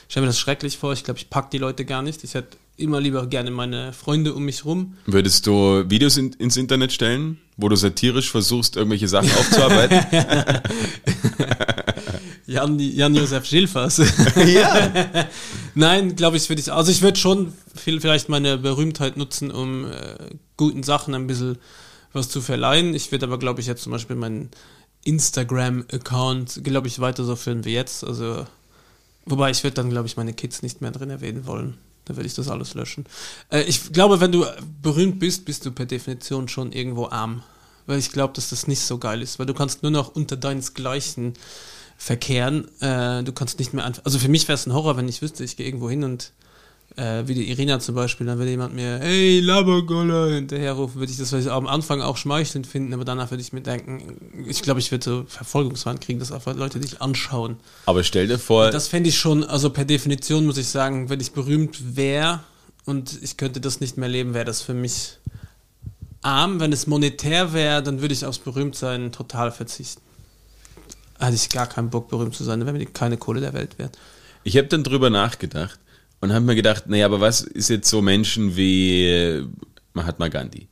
[0.09, 0.93] stelle mir das schrecklich vor.
[0.93, 2.23] Ich glaube, ich pack die Leute gar nicht.
[2.23, 4.97] Ich hätte immer lieber gerne meine Freunde um mich rum.
[5.07, 10.01] Würdest du Videos in, ins Internet stellen, wo du satirisch versuchst, irgendwelche Sachen aufzuarbeiten?
[12.51, 13.99] Jan, Jan-Josef Schilfers.
[14.37, 15.29] ja.
[15.77, 16.73] Nein, glaube ich, würde ich.
[16.73, 20.17] Also ich würde schon viel, vielleicht meine Berühmtheit nutzen, um äh,
[20.57, 21.59] guten Sachen ein bisschen
[22.13, 22.93] was zu verleihen.
[22.93, 24.51] Ich würde aber, glaube ich, jetzt zum Beispiel meinen
[25.05, 28.03] Instagram-Account, glaube ich, weiter so führen wie jetzt.
[28.03, 28.45] Also,
[29.27, 31.79] wobei ich würde dann, glaube ich, meine Kids nicht mehr drin erwähnen wollen.
[32.07, 33.05] Dann würde ich das alles löschen.
[33.51, 34.45] Äh, ich glaube, wenn du
[34.83, 37.45] berühmt bist, bist du per Definition schon irgendwo arm.
[37.87, 39.39] Weil ich glaube, dass das nicht so geil ist.
[39.39, 41.35] Weil du kannst nur noch unter deinesgleichen
[42.01, 42.67] verkehren.
[42.81, 44.03] Äh, du kannst nicht mehr einfach.
[44.07, 46.33] Also für mich wäre es ein Horror, wenn ich wüsste, ich gehe irgendwo hin und
[46.97, 51.19] äh, wie die Irina zum Beispiel, dann würde jemand mir, hey, Labergoller, hinterherrufen, würde ich
[51.19, 54.81] das vielleicht am Anfang auch schmeichelnd finden, aber danach würde ich mir denken, ich glaube,
[54.81, 57.59] ich würde so Verfolgungswahn kriegen, dass einfach Leute dich anschauen.
[57.85, 61.21] Aber stell dir vor, Das fände ich schon, also per Definition muss ich sagen, wenn
[61.21, 62.41] ich berühmt wäre
[62.87, 65.19] und ich könnte das nicht mehr leben, wäre das für mich
[66.23, 66.61] arm.
[66.61, 70.01] Wenn es monetär wäre, dann würde ich aufs Berühmtsein total verzichten.
[71.21, 73.97] Hatte ich gar keinen Bock, berühmt zu sein, wenn mir keine Kohle der Welt wert.
[74.45, 75.79] ich habe dann drüber nachgedacht
[76.21, 79.47] Und habe mir gedacht, naja, aber was ist jetzt so Menschen wie äh,
[79.93, 80.69] Mahatma Gandhi?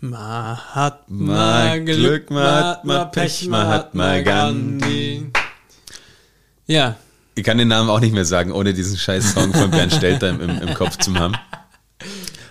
[0.00, 5.30] Mahatma Glück, Mahatma Pech, Mahatma Gandhi.
[6.66, 6.96] Ja,
[7.34, 10.30] Ich kann den Namen auch nicht mehr sagen, ohne diesen scheiß Song von Bernd Stelter
[10.30, 11.34] im, im Kopf zu haben.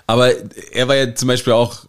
[0.08, 0.32] Aber
[0.72, 1.86] er war ja zum Beispiel auch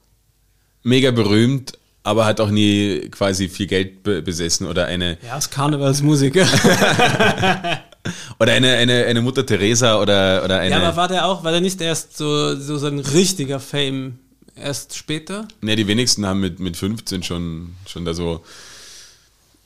[0.83, 5.51] mega berühmt, aber hat auch nie quasi viel Geld be besessen oder eine er ist
[5.51, 6.47] Karnevalsmusiker.
[8.39, 10.71] oder eine, eine, eine Mutter Teresa oder, oder eine.
[10.71, 14.19] ja, aber war der auch, war der nicht erst so, so sein richtiger Fame
[14.57, 15.47] erst später?
[15.61, 18.43] Ne, die wenigsten haben mit, mit 15 schon, schon da so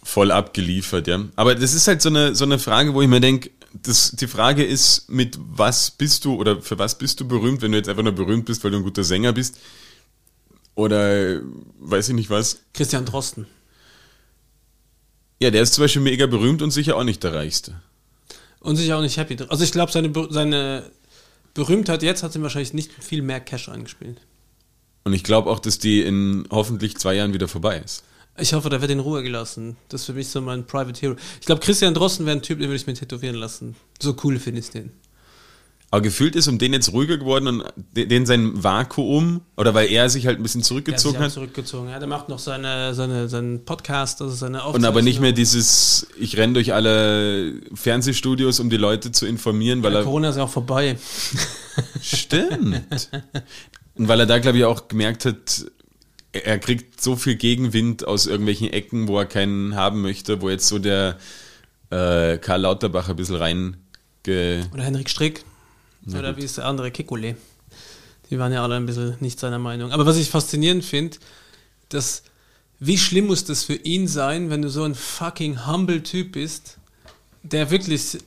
[0.03, 1.21] voll abgeliefert, ja.
[1.37, 4.63] Aber das ist halt so eine, so eine Frage, wo ich mir denke, die Frage
[4.65, 8.05] ist, mit was bist du oder für was bist du berühmt, wenn du jetzt einfach
[8.05, 9.59] nur berühmt bist, weil du ein guter Sänger bist?
[10.75, 11.41] Oder
[11.79, 12.63] weiß ich nicht was.
[12.73, 13.47] Christian Drosten.
[15.41, 17.81] Ja, der ist zum Beispiel mega berühmt und sicher auch nicht der Reichste.
[18.61, 19.37] Und sicher auch nicht happy.
[19.49, 20.91] Also ich glaube, seine, seine
[21.53, 24.21] Berühmtheit jetzt hat ihm wahrscheinlich nicht viel mehr Cash eingespielt.
[25.05, 28.05] Und ich glaube auch, dass die in hoffentlich zwei Jahren wieder vorbei ist.
[28.37, 29.77] Ich hoffe, der wird in Ruhe gelassen.
[29.89, 31.17] Das ist für mich so mein Private Hero.
[31.41, 33.77] Ich glaube, Christian Drosten wäre ein Typ, den würde ich mir tätowieren lassen.
[34.01, 34.93] So cool finde ich den.
[35.95, 40.11] Aber gefühlt ist um den jetzt ruhiger geworden und den sein Vakuum, oder weil er
[40.11, 41.31] sich halt ein bisschen Der hat sich zurückgezogen auch hat.
[41.31, 41.89] zurückgezogen.
[41.89, 45.35] Ja, der macht noch seine, seine, seinen Podcast, also seine Und aber nicht mehr Aufzeichnung.
[45.37, 50.05] dieses, ich renne durch alle Fernsehstudios, um die Leute zu informieren, weil Ja, er.
[50.05, 50.99] Corona ist ja auch vorbei.
[52.03, 52.83] Stimmt.
[53.95, 55.65] Und weil er da, glaube ich, auch gemerkt hat,
[56.33, 60.51] er er kriegt so viel Gegenwind aus irgendwelchen Ecken, wo er keinen haben möchte, wo
[60.51, 61.19] jetzt so der
[61.91, 63.77] äh, Karl Lauterbach ein bisschen rein
[64.27, 65.45] Oder Henrik Strick.
[66.09, 66.91] Oder wie ist der andere?
[66.91, 67.37] Kikole.
[68.31, 69.93] Die waren ja alle ein bisschen nicht seiner Meinung.
[69.93, 71.19] Aber was ich faszinierend finde,
[71.89, 72.23] dass
[72.81, 76.79] wie schlimm muss das für ihn sein, wenn du so ein fucking humble Typ bist,
[77.43, 78.19] der wirklich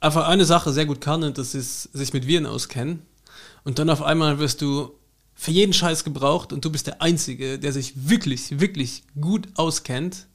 [0.00, 3.02] einfach eine Sache sehr gut kann und das ist sich mit Viren auskennen.
[3.64, 4.92] Und dann auf einmal wirst du
[5.34, 10.26] für jeden Scheiß gebraucht und du bist der Einzige, der sich wirklich, wirklich gut auskennt.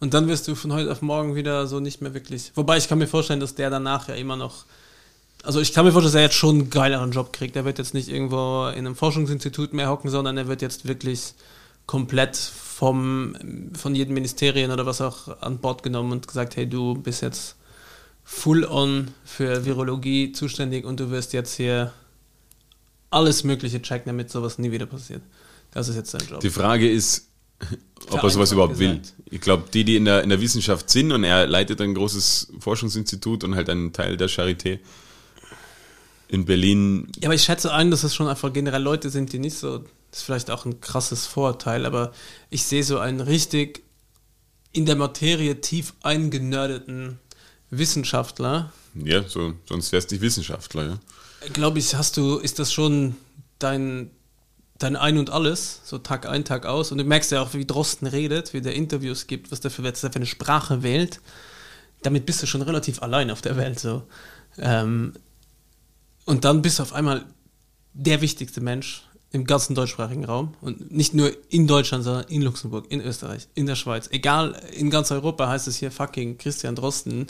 [0.00, 2.52] Und dann wirst du von heute auf morgen wieder so nicht mehr wirklich.
[2.54, 4.64] Wobei ich kann mir vorstellen, dass der danach ja immer noch.
[5.42, 7.56] Also ich kann mir vorstellen, dass er jetzt schon einen geileren Job kriegt.
[7.56, 11.34] Er wird jetzt nicht irgendwo in einem Forschungsinstitut mehr hocken, sondern er wird jetzt wirklich
[11.86, 13.34] komplett vom,
[13.74, 17.56] von jedem Ministerien oder was auch an Bord genommen und gesagt, hey, du bist jetzt
[18.24, 21.92] full on für Virologie zuständig und du wirst jetzt hier
[23.10, 25.22] alles Mögliche checken, damit sowas nie wieder passiert.
[25.70, 26.40] Das ist jetzt sein Job.
[26.40, 27.28] Die Frage ist,
[28.10, 28.98] ob er sowas überhaupt will.
[28.98, 29.14] gesagt.
[29.30, 32.52] Ich glaube, die, die in der, in der Wissenschaft sind und er leitet ein großes
[32.60, 34.78] Forschungsinstitut und halt einen Teil der Charité
[36.28, 37.10] in Berlin.
[37.20, 39.78] Ja, aber ich schätze ein, dass es schon einfach generell Leute sind, die nicht so,
[39.78, 42.12] das ist vielleicht auch ein krasses Vorurteil, aber
[42.50, 43.82] ich sehe so einen richtig
[44.72, 47.18] in der Materie tief eingenördeten
[47.70, 48.72] Wissenschaftler.
[48.94, 50.98] Ja, so, sonst wärst du nicht Wissenschaftler, ja.
[51.52, 53.16] Glaube ich, hast du, ist das schon
[53.58, 54.10] dein,
[54.78, 56.92] dein Ein und Alles, so Tag ein, Tag aus.
[56.92, 59.84] Und du merkst ja auch, wie Drosten redet, wie der Interviews gibt, was der für,
[59.84, 61.20] was der für eine Sprache wählt.
[62.02, 64.02] Damit bist du schon relativ allein auf der Welt, so.
[64.58, 65.14] Ähm,
[66.28, 67.24] und dann bist du auf einmal
[67.94, 72.84] der wichtigste Mensch im ganzen deutschsprachigen Raum und nicht nur in Deutschland, sondern in Luxemburg,
[72.90, 74.10] in Österreich, in der Schweiz.
[74.12, 77.28] Egal, in ganz Europa heißt es hier fucking Christian Drosten,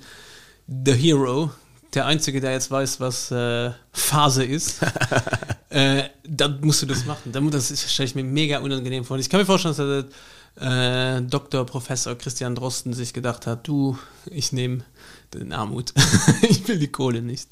[0.66, 1.52] the hero,
[1.94, 4.80] der Einzige, der jetzt weiß, was äh, Phase ist.
[5.70, 7.30] äh, dann musst du das machen.
[7.52, 9.14] Das stelle ich mir mega unangenehm vor.
[9.14, 10.06] Und ich kann mir vorstellen, dass
[10.56, 11.64] der äh, Dr.
[11.64, 13.96] Professor Christian Drosten sich gedacht hat, du,
[14.26, 14.82] ich nehme
[15.34, 15.94] den Armut.
[16.42, 17.48] ich will die Kohle nicht.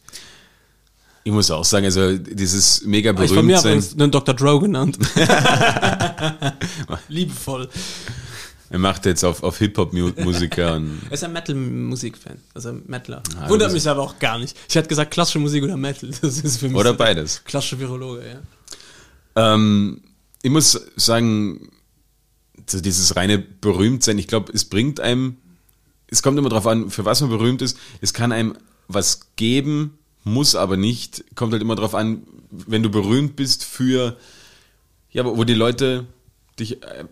[1.27, 4.01] Ich muss auch sagen, also dieses mega Aber ich von mir berühmt sein.
[4.01, 4.33] einen Dr.
[4.33, 4.97] Dro genannt.
[7.09, 7.69] Liebevoll.
[8.71, 13.25] Er macht jetzt auf, auf Hip-Hop-Musiker Er ist ein Metal-Musik-Fan, also ein Metaler.
[13.41, 14.57] Ah, Wundert mich aber auch gar nicht.
[14.69, 16.09] Ich hätte gesagt klassische Musik oder Metal.
[16.23, 17.43] Das ist für mich oder beides.
[17.43, 18.23] klassische Virologe,
[19.35, 19.55] ja.
[19.55, 20.03] Ähm,
[20.43, 21.73] ich muss sagen,
[22.69, 25.39] so dieses reine Berühmtsein, ich glaube, es bringt einem,
[26.07, 27.77] es kommt immer darauf an, für was man berühmt ist.
[28.01, 28.57] Es kann einem
[28.87, 31.25] was geben, muss aber nicht.
[31.37, 34.19] Kommt halt immer darauf an, wenn du berühmt bist für,
[35.11, 36.07] ja, wo die Leute
[36.59, 37.05] dich, äh,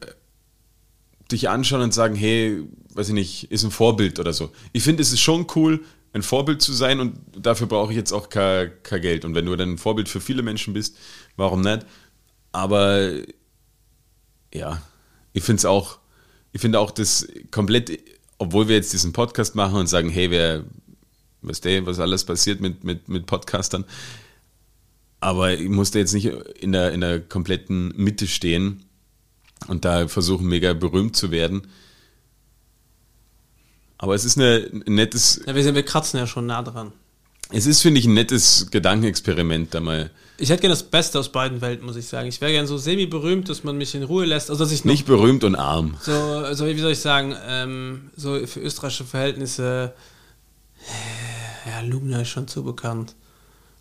[1.31, 4.51] dich anschauen und sagen, hey, weiß ich nicht, ist ein Vorbild oder so.
[4.73, 8.13] Ich finde, es ist schon cool, ein Vorbild zu sein und dafür brauche ich jetzt
[8.13, 9.25] auch kein, kein Geld.
[9.25, 10.97] Und wenn du dann ein Vorbild für viele Menschen bist,
[11.37, 11.87] warum nicht?
[12.51, 13.13] Aber
[14.53, 14.83] ja,
[15.33, 15.99] ich finde es auch,
[16.53, 17.97] ich finde auch das komplett,
[18.39, 20.65] obwohl wir jetzt diesen Podcast machen und sagen, hey, wer,
[21.47, 23.85] was der, was alles passiert mit, mit, mit Podcastern,
[25.21, 28.85] aber ich musste jetzt nicht in der, in der kompletten Mitte stehen
[29.69, 31.67] und da versuchen, mega berühmt zu werden.
[33.97, 36.93] Aber es ist eine, ein nettes, ja wir, sind, wir kratzen ja schon nah dran.
[37.51, 40.11] Es ist, finde ich, ein nettes Gedankenexperiment da mal.
[40.39, 42.29] Ich hätte gerne das Beste aus beiden Welten, muss ich sagen.
[42.29, 44.51] Ich wäre gerne so semi-berühmt, dass man mich in Ruhe lässt.
[44.51, 45.97] Also, dass ich noch Nicht berühmt und arm.
[46.03, 49.95] so, so, wie soll ich sagen, ähm, so für österreichische Verhältnisse,
[51.81, 53.15] ja, Lubna ist schon zu bekannt.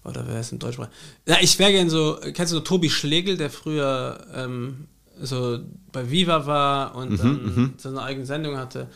[0.03, 0.89] Oder wer ist im Deutschsprach?
[1.27, 4.87] Ja, ich wäre gerne so, kennst du so Tobi Schlegel, der früher ähm,
[5.21, 5.59] so
[5.91, 8.87] bei Viva war und dann so eine eigene Sendung hatte.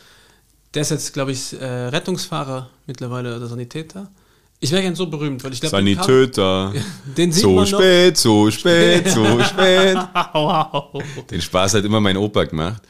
[0.74, 4.12] Der ist jetzt, glaube ich, äh, Rettungsfahrer mittlerweile oder Sanitäter.
[4.60, 6.74] Ich wäre gerne so berühmt, weil ich glaube, Sanitäter.
[7.18, 7.80] den sieht So man noch.
[7.80, 9.96] spät, so spät, so spät.
[10.34, 11.02] wow.
[11.30, 12.82] Den Spaß hat immer mein Opa gemacht.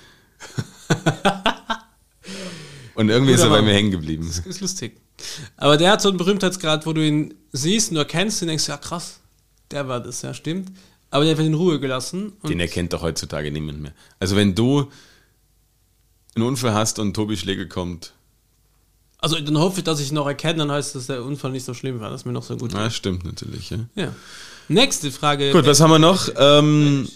[2.96, 3.66] Und irgendwie ist er Guter bei Mann.
[3.70, 4.28] mir hängen geblieben.
[4.28, 5.00] Ist lustig.
[5.56, 8.78] Aber der hat so einen Berühmtheitsgrad, wo du ihn siehst, nur kennst und denkst, ja
[8.78, 9.20] krass,
[9.72, 10.72] der war das, ja stimmt.
[11.10, 12.34] Aber der wird in Ruhe gelassen.
[12.42, 13.94] Und Den erkennt doch heutzutage niemand mehr.
[14.20, 14.92] Also wenn du
[16.36, 18.14] einen Unfall hast und Tobi Schlegel kommt,
[19.20, 21.52] also dann hoffe ich, dass ich ihn noch erkenne, dann heißt das, dass der Unfall
[21.52, 22.94] nicht so schlimm war, dass mir noch so gut na, geht.
[22.94, 23.72] stimmt natürlich.
[23.72, 23.80] Ja.
[23.96, 24.16] Ja.
[24.68, 25.52] Nächste Frage.
[25.52, 26.30] Gut, was haben wir noch?
[26.38, 27.08] Ähm,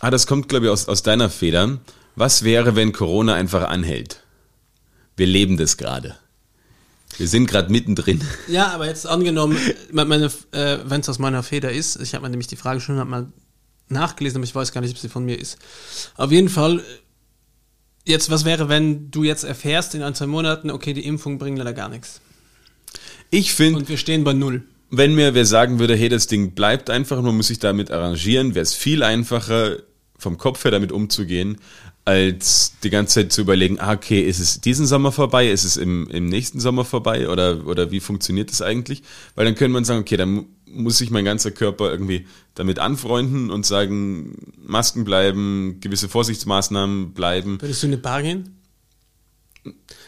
[0.00, 1.78] ah, das kommt, glaube ich, aus, aus deiner Feder.
[2.14, 4.22] Was wäre, wenn Corona einfach anhält?
[5.16, 6.16] Wir leben das gerade.
[7.18, 8.20] Wir sind gerade mittendrin.
[8.46, 9.58] Ja, aber jetzt angenommen,
[9.92, 12.80] me- meine, äh, wenn es aus meiner Feder ist, ich habe mir nämlich die Frage
[12.80, 13.26] schon mal
[13.88, 15.58] nachgelesen, aber ich weiß gar nicht, ob sie von mir ist.
[16.16, 16.82] Auf jeden Fall, äh,
[18.04, 21.58] jetzt, was wäre, wenn du jetzt erfährst in ein, zwei Monaten, okay, die Impfung bringt
[21.58, 22.20] leider gar nichts.
[23.30, 24.62] Ich finde, Und wir stehen bei null.
[24.90, 28.54] wenn mir wer sagen würde, hey, das Ding bleibt einfach, man muss sich damit arrangieren,
[28.54, 29.76] wäre es viel einfacher,
[30.18, 31.58] vom Kopf her damit umzugehen,
[32.08, 35.76] als die ganze Zeit zu überlegen, ah, okay, ist es diesen Sommer vorbei, ist es
[35.76, 39.02] im, im nächsten Sommer vorbei oder, oder wie funktioniert das eigentlich?
[39.34, 42.78] Weil dann könnte man sagen, okay, dann mu- muss sich mein ganzer Körper irgendwie damit
[42.78, 47.60] anfreunden und sagen, Masken bleiben, gewisse Vorsichtsmaßnahmen bleiben.
[47.60, 48.54] Würdest du in eine Bar gehen?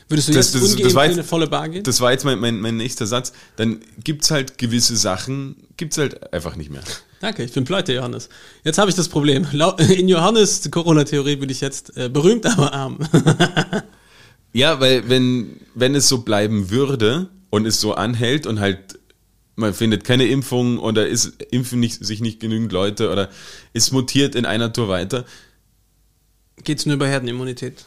[0.09, 1.83] Würdest du Das- jetzt das- das war in jetzt- eine volle Bar gehen?
[1.83, 3.33] Das war jetzt mein, mein, mein nächster Satz.
[3.57, 6.83] Dann gibt's halt gewisse Sachen, gibt's halt einfach nicht mehr.
[7.21, 8.29] Danke, ich bin pleite, Johannes.
[8.65, 9.47] Jetzt habe ich das Problem.
[9.97, 12.99] In Johannes Corona-Theorie bin ich jetzt äh, berühmt, aber arm.
[14.53, 18.99] Ja, weil wenn, wenn es so bleiben würde und es so anhält und halt
[19.55, 23.29] man findet keine Impfung oder ist, impfen nicht, sich nicht genügend Leute oder
[23.75, 25.25] ist mutiert in einer Tour weiter,
[26.65, 27.85] Geht's nur über Herdenimmunität?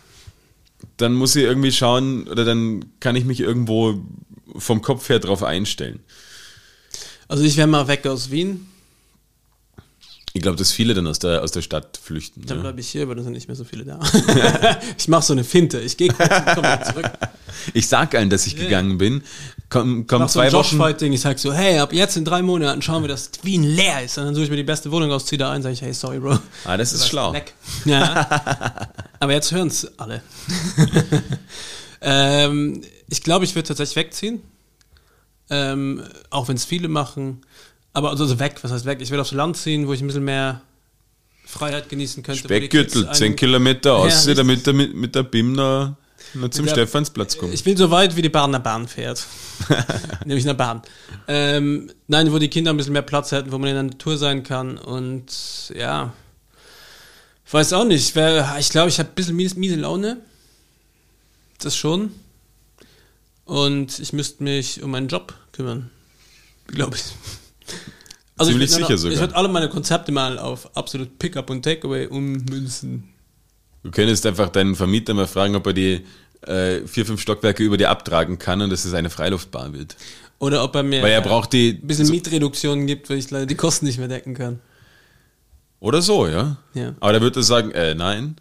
[0.97, 4.01] dann muss ich irgendwie schauen oder dann kann ich mich irgendwo
[4.55, 5.99] vom Kopf her drauf einstellen.
[7.27, 8.67] Also ich wäre mal weg aus Wien,
[10.35, 12.43] Ich glaube, dass viele dann aus der, aus der Stadt flüchten.
[12.47, 12.61] dann Ja.
[12.63, 13.99] bleibe ich hier, aber dann sind nicht mehr so viele da.
[14.97, 15.79] ich mache so eine Finte.
[15.79, 17.11] Ich gehe kurz und komme wieder zurück.
[17.75, 19.21] Ich sag allen, dass ich gegangen bin,
[19.69, 20.75] komm, komm Mach so zwei Wochen.
[20.75, 21.13] Josh-Fighting.
[21.13, 24.17] Ich sag so, hey, ab jetzt in drei Monaten schauen wir, dass Wien leer ist.
[24.17, 25.93] Und dann suche ich mir die beste Wohnung aus, ziehe da ein, sage ich, hey,
[25.93, 26.39] sorry, Bro.
[26.65, 27.31] Ah, das ist schlau.
[27.31, 27.53] Leck.
[27.85, 28.81] Ja.
[29.19, 30.23] Aber jetzt hören es alle.
[32.01, 34.41] ähm, ich glaube, ich würde tatsächlich wegziehen.
[35.49, 37.41] Ähm, auch wenn es viele machen.
[37.93, 38.99] Aber also, also weg, was heißt weg?
[39.01, 40.61] Ich will aufs Land ziehen, wo ich ein bisschen mehr
[41.45, 42.41] Freiheit genießen könnte.
[42.43, 44.35] Speckgürtel, einen- 10 Kilometer Ja, aus, richtig.
[44.37, 45.95] damit er mit, mit der BIM noch,
[46.33, 47.53] noch zum der- Stephansplatz kommt.
[47.53, 49.23] Ich will so weit, wie die Bahn nach Bahn fährt.
[50.25, 50.81] Nämlich nach Bahn.
[51.27, 54.17] Ähm, nein, wo die Kinder ein bisschen mehr Platz hätten, wo man in der Natur
[54.17, 54.77] sein kann.
[54.79, 56.13] Und ja,
[57.45, 58.07] ich weiß auch nicht.
[58.07, 58.13] Ich
[58.69, 60.17] glaube, ich habe ein bisschen miese, miese Laune.
[61.59, 62.11] Das schon.
[63.45, 65.91] Und ich müsste mich um meinen Job kümmern.
[66.67, 67.03] Glaube ich.
[68.37, 69.13] Also Ziemlich ich sicher sogar.
[69.13, 73.09] Ich würde alle meine Konzepte mal auf absolut Pickup und Takeaway ummünzen.
[73.83, 76.05] Du könntest einfach deinen Vermieter mal fragen, ob er die
[76.41, 79.95] äh, vier, fünf Stockwerke über dir abtragen kann und dass es eine Freiluftbar wird.
[80.39, 81.79] Oder ob er mir Weil er braucht die.
[81.81, 84.59] ein bisschen so, Mietreduktionen gibt, weil ich leider die Kosten nicht mehr decken kann.
[85.79, 86.57] oder so, ja?
[86.73, 86.95] Ja.
[86.99, 88.35] Aber da wird er sagen, äh, nein.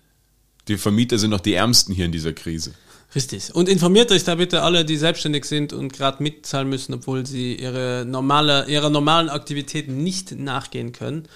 [0.69, 2.73] Die Vermieter sind noch die Ärmsten hier in dieser Krise.
[3.15, 3.55] Richtig.
[3.55, 7.55] Und informiert euch da bitte alle, die selbstständig sind und gerade mitzahlen müssen, obwohl sie
[7.55, 11.29] ihre normale, ihrer normalen Aktivitäten nicht nachgehen können.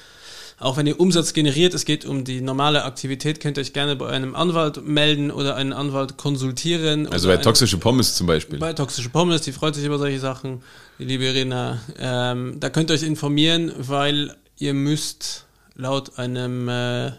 [0.59, 3.95] Auch wenn ihr Umsatz generiert, es geht um die normale Aktivität, könnt ihr euch gerne
[3.95, 7.07] bei einem Anwalt melden oder einen Anwalt konsultieren.
[7.09, 8.59] Also bei toxische Pommes zum Beispiel.
[8.59, 10.63] Bei Toxische Pommes, die freut sich über solche Sachen,
[10.99, 11.81] die liebe Irina.
[11.99, 17.13] Ähm, da könnt ihr euch informieren, weil ihr müsst laut einem äh,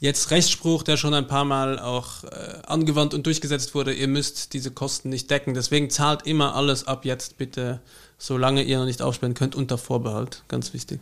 [0.00, 2.28] jetzt Rechtsspruch, der schon ein paar Mal auch äh,
[2.66, 5.54] angewandt und durchgesetzt wurde, ihr müsst diese Kosten nicht decken.
[5.54, 7.80] Deswegen zahlt immer alles ab jetzt bitte,
[8.18, 10.42] solange ihr noch nicht aufsperren könnt, unter Vorbehalt.
[10.48, 11.00] Ganz wichtig.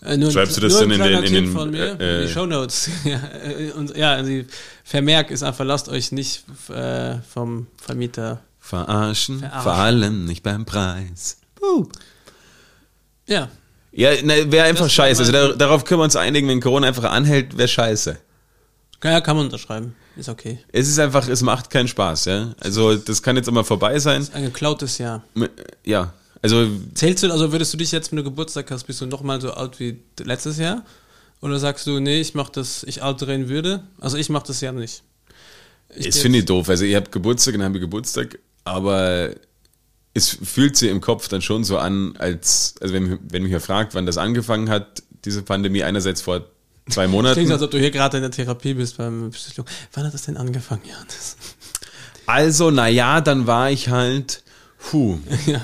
[0.00, 2.26] Äh, nur ein- Schreibst du das dann in den- in den, von mir, äh, in
[2.28, 2.88] die Shownotes.
[3.04, 4.46] ja, äh, und, ja, die
[4.84, 8.40] Vermerk ist einfach, lasst euch nicht äh, vom Vermieter.
[8.60, 9.62] Verarschen, Verarschen.
[9.62, 11.38] vor allem nicht beim Preis.
[13.26, 13.48] Ja,
[13.98, 15.22] Ja, ne, wäre einfach Das scheiße.
[15.22, 18.16] Also war da, darauf können wir uns einigen, wenn Corona einfach anhält, wäre scheiße.
[19.02, 19.96] ja, kann man unterschreiben.
[20.16, 20.60] Ist okay.
[20.70, 22.54] Es ist einfach, es macht keinen Spaß, ja.
[22.60, 24.24] Also das kann jetzt immer vorbei sein.
[24.34, 25.24] Ein geklautes Jahr.
[25.84, 29.06] Ja, also Zählst du, also würdest du dich jetzt, wenn du Geburtstag hast, bist du
[29.06, 30.84] nochmal so alt wie letztes Jahr?
[31.40, 33.82] Oder sagst du, nee, ich mach das, ich alteren würde?
[34.00, 35.02] Also ich mach das ja nicht.
[35.96, 36.68] Ich Das finde ich doof.
[36.68, 39.30] Also ich habe Geburtstag und habe Geburtstag, aber
[40.14, 43.60] es fühlt sich im Kopf dann schon so an, als, also wenn, wenn mich wer
[43.60, 46.40] fragt, wann das angefangen hat, diese Pandemie, einerseits vor
[46.88, 47.52] zwei Klingt, Monaten.
[47.52, 49.70] als ob du hier gerade in der Therapie bist beim Psychologen.
[49.92, 51.36] Wann hat das denn angefangen, Johannes?
[52.26, 54.42] Also, naja, dann war ich halt,
[54.90, 55.18] puh.
[55.46, 55.60] Ja.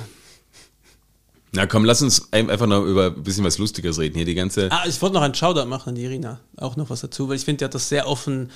[1.57, 4.17] Na komm, lass uns ein- einfach noch über ein bisschen was Lustiges reden.
[4.17, 6.41] Hier die ganze, Ah, ich wollte noch einen Shoutout machen an die Irina.
[6.57, 8.51] Auch noch was dazu, weil ich finde, die hat das sehr offen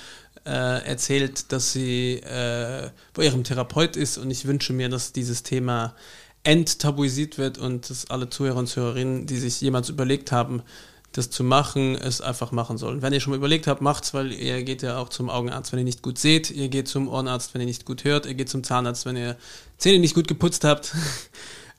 [0.45, 5.43] äh, erzählt, dass sie äh, bei ihrem Therapeut ist und ich wünsche mir, dass dieses
[5.43, 5.95] Thema
[6.43, 10.63] enttabuisiert wird und dass alle Zuhörer und Zuhörerinnen, die sich jemals überlegt haben,
[11.11, 13.01] das zu machen, es einfach machen sollen.
[13.01, 15.79] Wenn ihr schon mal überlegt habt, macht's, weil ihr geht ja auch zum Augenarzt, wenn
[15.79, 18.49] ihr nicht gut seht, ihr geht zum Ohrenarzt, wenn ihr nicht gut hört, ihr geht
[18.49, 19.35] zum Zahnarzt, wenn ihr
[19.77, 20.93] Zähne nicht gut geputzt habt.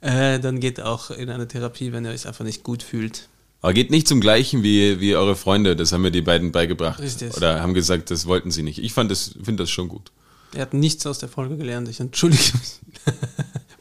[0.03, 3.29] Äh, dann geht auch in eine Therapie, wenn ihr euch einfach nicht gut fühlt.
[3.61, 6.99] Aber geht nicht zum gleichen wie, wie eure Freunde, das haben mir die beiden beigebracht.
[7.01, 7.37] Richtig.
[7.37, 8.79] Oder haben gesagt, das wollten sie nicht.
[8.79, 10.11] Ich fand das, finde das schon gut.
[10.55, 11.89] Er hat nichts aus der Folge gelernt.
[11.89, 12.81] Ich entschuldige mich.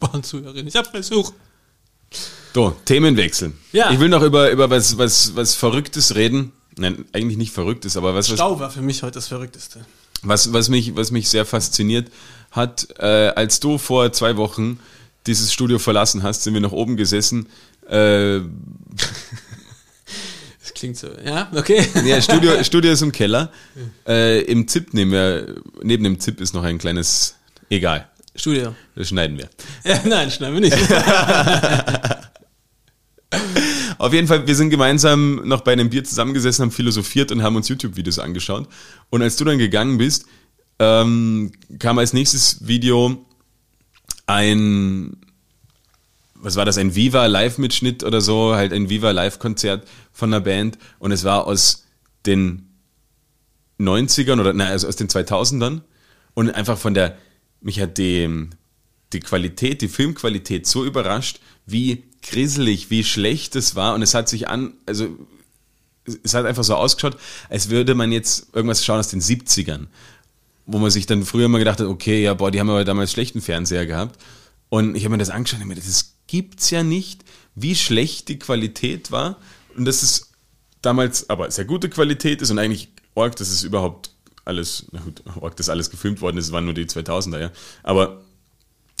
[0.00, 0.66] Waren Zuhörerin.
[0.66, 1.34] Ich habe versucht.
[2.54, 3.52] So, Themenwechsel.
[3.72, 3.90] Ja.
[3.90, 6.52] Ich will noch über, über was, was, was Verrücktes reden.
[6.76, 9.84] Nein, eigentlich nicht Verrücktes, aber was, was, Stau war für mich heute das Verrückteste.
[10.22, 12.10] was, was, mich, was mich sehr fasziniert
[12.50, 12.88] hat.
[12.98, 14.80] Äh, als du vor zwei Wochen
[15.26, 17.48] dieses Studio verlassen hast, sind wir noch oben gesessen.
[17.88, 18.40] Äh,
[20.80, 21.08] klingt so.
[21.24, 21.86] Ja, okay.
[22.04, 23.52] ja, Studio, Studio ist im Keller.
[24.06, 27.36] Äh, Im ZIP nehmen wir, neben dem ZIP ist noch ein kleines,
[27.68, 28.74] egal, Studio.
[28.96, 29.48] das schneiden wir.
[29.84, 30.76] Ja, nein, schneiden wir nicht.
[33.98, 37.54] Auf jeden Fall, wir sind gemeinsam noch bei einem Bier zusammengesessen, haben philosophiert und haben
[37.56, 38.66] uns YouTube-Videos angeschaut.
[39.10, 40.24] Und als du dann gegangen bist,
[40.78, 43.26] ähm, kam als nächstes Video
[44.26, 45.18] ein,
[46.34, 50.78] was war das, ein Viva Live-Mitschnitt oder so, halt ein Viva Live-Konzert von einer Band.
[50.98, 51.86] Und es war aus
[52.26, 52.68] den
[53.78, 55.80] 90ern oder, nein, also aus den 2000ern.
[56.34, 57.16] Und einfach von der,
[57.60, 58.48] mich hat die,
[59.12, 63.94] die Qualität, die Filmqualität so überrascht, wie grisselig, wie schlecht es war.
[63.94, 65.08] Und es hat sich an, also
[66.22, 67.16] es hat einfach so ausgeschaut,
[67.48, 69.86] als würde man jetzt irgendwas schauen aus den 70ern.
[70.66, 73.12] Wo man sich dann früher mal gedacht hat, okay, ja, boah, die haben aber damals
[73.12, 74.20] schlechten Fernseher gehabt.
[74.68, 77.24] Und ich habe mir das angeschaut und mir das gibt's ja nicht,
[77.56, 79.36] wie schlecht die Qualität war.
[79.76, 80.30] Und das ist
[80.82, 84.10] damals aber sehr gute Qualität ist und eigentlich Org, dass es überhaupt
[84.44, 87.50] alles, na gut, Org, dass alles gefilmt worden ist, waren nur die 2000er, ja.
[87.82, 88.22] Aber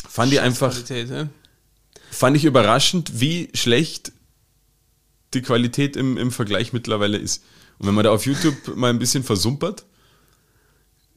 [0.08, 1.28] fand ich einfach, Qualität, ja?
[2.10, 4.12] fand ich überraschend, wie schlecht
[5.32, 7.44] die Qualität im, im Vergleich mittlerweile ist.
[7.78, 9.84] Und wenn man da auf YouTube mal ein bisschen versumpert,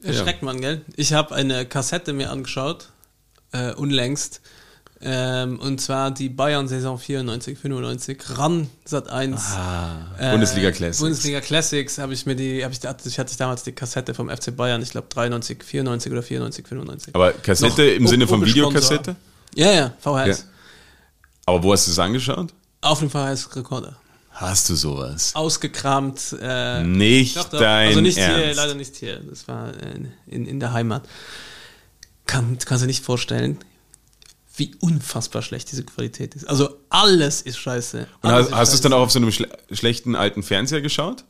[0.04, 0.84] Erschreckt man, gell?
[0.96, 2.90] Ich habe eine Kassette mir angeschaut,
[3.52, 4.42] äh, unlängst.
[5.00, 9.40] Ähm, und zwar die Bayern-Saison 94, 95, RAN Sat 1.
[9.54, 10.98] Ah, Bundesliga Classics.
[11.00, 14.56] Bundesliga Classics habe ich mir die, habe ich, ich hatte damals die Kassette vom FC
[14.56, 17.14] Bayern, ich glaube 93, 94 oder 94, 95.
[17.14, 18.44] aber Kassette Noch im Sinne von.
[18.44, 19.16] Videokassette?
[19.54, 20.38] Ja, ja, VHS.
[20.38, 20.44] Ja.
[21.46, 22.54] Aber wo hast du es angeschaut?
[22.80, 23.96] Auf dem VHS-Rekorder.
[24.30, 25.32] Hast du sowas?
[25.34, 26.36] Ausgekramt.
[26.40, 27.60] Äh, Nicht Doch, doch.
[27.60, 28.56] dein also nicht hier, Ernst.
[28.56, 29.20] leider nicht hier.
[29.30, 31.06] Das war in, in, in der Heimat.
[32.26, 33.58] Kann, kannst du nicht vorstellen,
[34.56, 36.44] wie unfassbar schlecht diese Qualität ist.
[36.48, 38.06] Also alles ist scheiße.
[38.22, 41.24] Und hast, hast du es dann auch auf so einem schle schlechten alten Fernseher geschaut?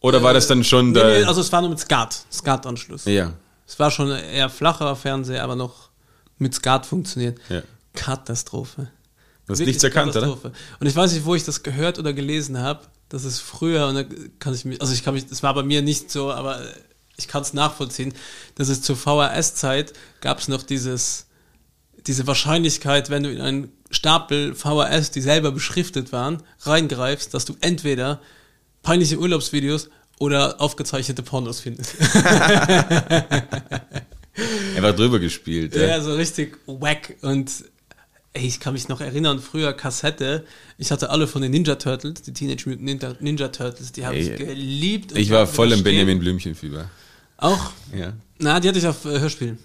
[0.00, 1.08] Oder war das dann schon Nee, da?
[1.08, 3.04] nee, also es war nur mit Skat, Skat-Anschluss.
[3.04, 3.32] ja,
[3.66, 5.90] Es war schon eher flacherer Fernseher, aber noch
[6.38, 7.38] mit Skat funktioniert.
[7.48, 7.62] ja.
[7.94, 8.90] Katastrophe.
[9.46, 10.20] Du hast Wirklich nichts erkannt, oder?
[10.22, 10.52] Katastrophe.
[10.80, 12.80] Und ich weiß nicht, wo ich das gehört oder gelesen habe.
[13.10, 14.04] Das ist früher, und da
[14.38, 16.60] kann ich mich, also ich kann mich, das war bei mir nicht so, aber
[17.18, 18.14] ich kann es nachvollziehen,
[18.54, 21.26] dass es zur VHS-Zeit gab es noch dieses,
[22.06, 27.54] diese Wahrscheinlichkeit, wenn du in einen Stapel VHS, die selber beschriftet waren, reingreifst, dass du
[27.60, 28.20] entweder
[28.82, 31.94] peinliche Urlaubsvideos oder aufgezeichnete Pornos findest.
[34.76, 35.74] Einfach drüber gespielt.
[35.74, 36.00] Ja, Ja.
[36.00, 37.16] so richtig wack.
[37.22, 37.50] Und
[38.32, 40.44] ey, ich kann mich noch erinnern, früher Kassette,
[40.78, 44.16] ich hatte alle von den Ninja Turtles, die Teenage Mutant Ninja, Ninja Turtles, die habe
[44.16, 45.16] ich geliebt.
[45.16, 45.82] Ich war voll im.
[45.82, 46.88] Benjamin Blümchen-Fieber.
[47.36, 47.72] Auch?
[47.94, 48.14] Ja.
[48.38, 49.58] Na, die hatte ich auf äh, Hörspielen.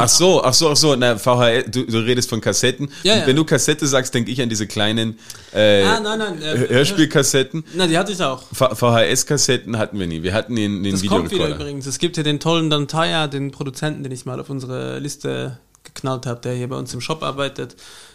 [0.00, 2.88] Ach so, ach so, ach so, na, VHS, du, du redest von Kassetten.
[3.02, 3.26] Ja, Und ja.
[3.26, 5.18] Wenn du Kassette sagst, denke ich an diese kleinen
[5.52, 7.64] äh, Ah, nein, nein, äh, Hörspielkassetten.
[7.74, 8.44] Na, die hatte ich auch.
[8.52, 10.22] VHS-Kassetten hatten wir nie.
[10.22, 11.56] Wir hatten den, den Das kommt wieder Videorekorder.
[11.56, 11.86] übrigens.
[11.86, 16.26] Es gibt ja den tollen Dantaya, den Produzenten, den ich mal auf unsere Liste geknallt
[16.26, 17.74] habe, der hier bei uns im Shop arbeitet,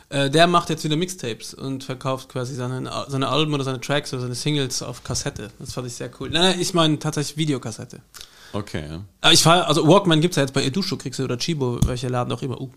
[0.09, 4.13] äh, der macht jetzt wieder Mixtapes und verkauft quasi seine, seine Alben oder seine Tracks
[4.13, 5.49] oder seine Singles auf Kassette.
[5.59, 6.29] Das fand ich sehr cool.
[6.29, 7.99] Nein, nein ich meine tatsächlich Videokassette.
[8.53, 9.03] Okay, ja.
[9.21, 12.09] Aber ich fahr, also Walkman gibt's ja jetzt bei Edusho, kriegst du, oder Chibo, welcher
[12.09, 12.69] Laden auch immer, uh,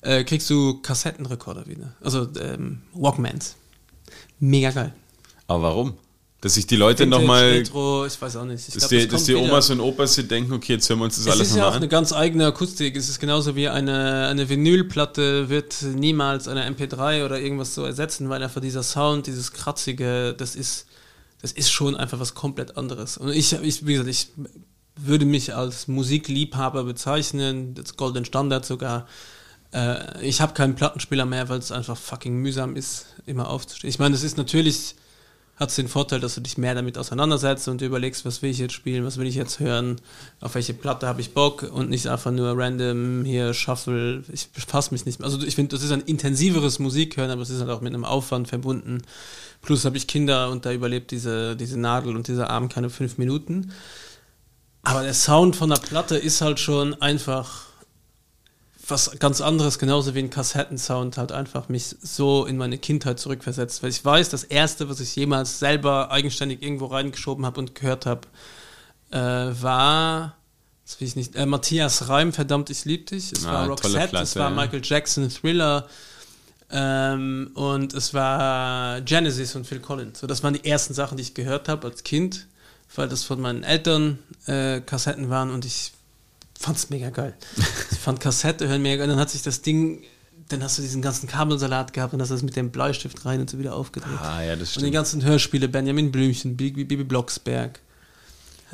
[0.00, 1.94] äh, kriegst du Kassettenrekorder wieder.
[2.02, 3.56] Also ähm, Walkmans.
[4.40, 4.94] Mega geil.
[5.46, 5.94] Aber warum?
[6.40, 8.66] Dass sich die Leute nochmal, Retro, ich weiß auch nicht.
[8.66, 9.44] Ich dass glaub, die, das dass die wieder.
[9.44, 11.58] Omas und Opas sich denken, okay, jetzt hören wir uns das Es alles ist ja
[11.58, 11.90] nochmal auch eine an.
[11.90, 12.96] ganz eigene Akustik.
[12.96, 18.28] Es ist genauso wie eine, eine Vinylplatte wird niemals eine MP3 oder irgendwas so ersetzen,
[18.28, 20.86] weil einfach dieser Sound, dieses kratzige, das ist,
[21.40, 23.18] das ist schon einfach was komplett anderes.
[23.18, 24.28] Und ich, ich wie gesagt, ich
[24.96, 29.06] würde mich als Musikliebhaber bezeichnen, das Golden Standard sogar.
[29.72, 33.90] Äh, ich habe keinen Plattenspieler mehr, weil es einfach fucking mühsam ist, immer aufzustehen.
[33.90, 34.96] Ich meine, das ist natürlich
[35.56, 38.58] hat es den Vorteil, dass du dich mehr damit auseinandersetzt und überlegst, was will ich
[38.58, 40.00] jetzt spielen, was will ich jetzt hören,
[40.40, 44.24] auf welche Platte habe ich Bock und nicht einfach nur random hier Shuffle.
[44.32, 45.26] Ich befasse mich nicht mehr.
[45.26, 48.04] Also ich finde, das ist ein intensiveres Musikhören, aber es ist halt auch mit einem
[48.04, 49.02] Aufwand verbunden.
[49.60, 53.18] Plus habe ich Kinder und da überlebt diese, diese Nadel und dieser Arm keine fünf
[53.18, 53.72] Minuten.
[54.82, 57.66] Aber der Sound von der Platte ist halt schon einfach
[58.88, 63.82] was ganz anderes, genauso wie ein Kassettensound halt einfach mich so in meine Kindheit zurückversetzt.
[63.82, 68.06] Weil ich weiß, das erste, was ich jemals selber eigenständig irgendwo reingeschoben habe und gehört
[68.06, 68.22] habe,
[69.12, 70.36] äh, war,
[70.84, 73.30] das will ich nicht, äh, Matthias Reim, verdammt, ich lieb dich.
[73.32, 74.50] Es Ah, war Roxette, es war.
[74.50, 75.86] Michael Jackson, Thriller.
[76.70, 80.20] Ähm, und es war Genesis und Phil Collins.
[80.20, 82.46] So, das waren die ersten Sachen, die ich gehört habe als Kind,
[82.94, 85.92] weil das von meinen Eltern äh, Kassetten waren und ich
[86.58, 87.34] fand's mega geil.
[87.90, 89.08] Ich fand Kassette hören mega geil.
[89.08, 90.02] Dann hat sich das Ding,
[90.48, 93.48] dann hast du diesen ganzen Kabelsalat gehabt und hast das mit dem Bleistift rein und
[93.48, 94.18] so wieder aufgedreht.
[94.20, 94.92] Ah, ja, das und die stimmt.
[94.94, 97.80] ganzen Hörspiele, Benjamin Blümchen, Bibi, Bibi Blocksberg.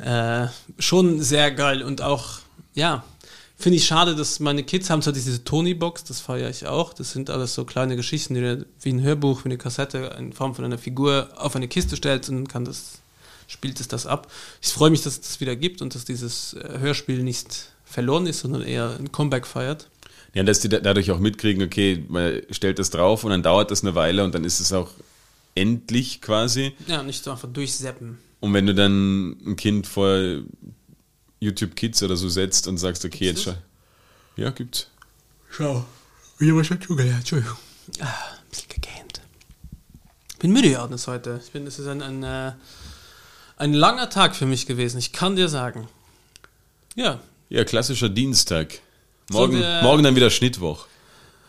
[0.03, 0.47] Äh,
[0.79, 2.39] schon sehr geil und auch,
[2.73, 3.03] ja,
[3.57, 6.93] finde ich schade, dass meine Kids haben zwar diese Tony-Box, das feiere ich auch.
[6.93, 10.31] Das sind alles so kleine Geschichten, die du wie ein Hörbuch, wie eine Kassette in
[10.33, 12.99] Form von einer Figur auf eine Kiste stellst und kann das,
[13.49, 14.31] spielt es das ab.
[14.61, 18.25] Ich freue mich, dass es das wieder gibt und dass dieses äh, Hörspiel nicht verloren
[18.27, 19.89] ist, sondern eher ein Comeback feiert.
[20.33, 23.71] Ja, dass die da- dadurch auch mitkriegen, okay, man stellt das drauf und dann dauert
[23.71, 24.91] das eine Weile und dann ist es auch
[25.55, 26.73] endlich quasi.
[26.87, 28.19] Ja, nicht so einfach durchseppen.
[28.39, 30.17] Und wenn du dann ein Kind vor
[31.39, 33.57] YouTube Kids oder so setzt und sagst, okay, jetzt Gibt's
[34.37, 34.41] schau.
[34.43, 34.87] Ja, gibt's.
[35.49, 35.85] Schau.
[36.39, 37.57] Ich habe schon gelernt, Entschuldigung.
[37.99, 39.21] Ah, ein bisschen gegähnt.
[40.39, 41.41] Bin müde, Johannes, heute.
[41.43, 42.51] Ich bin, es ist ein, ein, äh,
[43.59, 45.87] ein langer Tag für mich gewesen, ich kann dir sagen.
[46.95, 48.79] Ja, Ja, klassischer Dienstag.
[49.31, 50.85] Morgen, wir- morgen dann wieder Schnittwoch.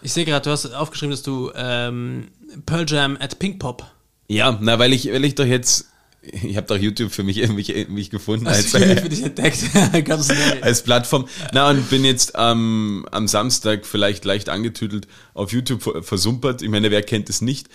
[0.03, 2.29] ich sehe gerade, du hast aufgeschrieben, dass du ähm,
[2.67, 3.85] Pearl Jam at Pink Pop.
[4.29, 5.87] Ja, na, weil ich, weil ich doch jetzt,
[6.23, 9.59] ich habe doch YouTube für mich, mich, mich gefunden als, du für dich entdeckt?
[10.63, 11.27] Als Plattform.
[11.53, 16.63] Na, und bin jetzt am am Samstag vielleicht leicht angetüdelt auf YouTube ver- versumpert.
[16.63, 17.69] Ich meine, wer kennt es nicht?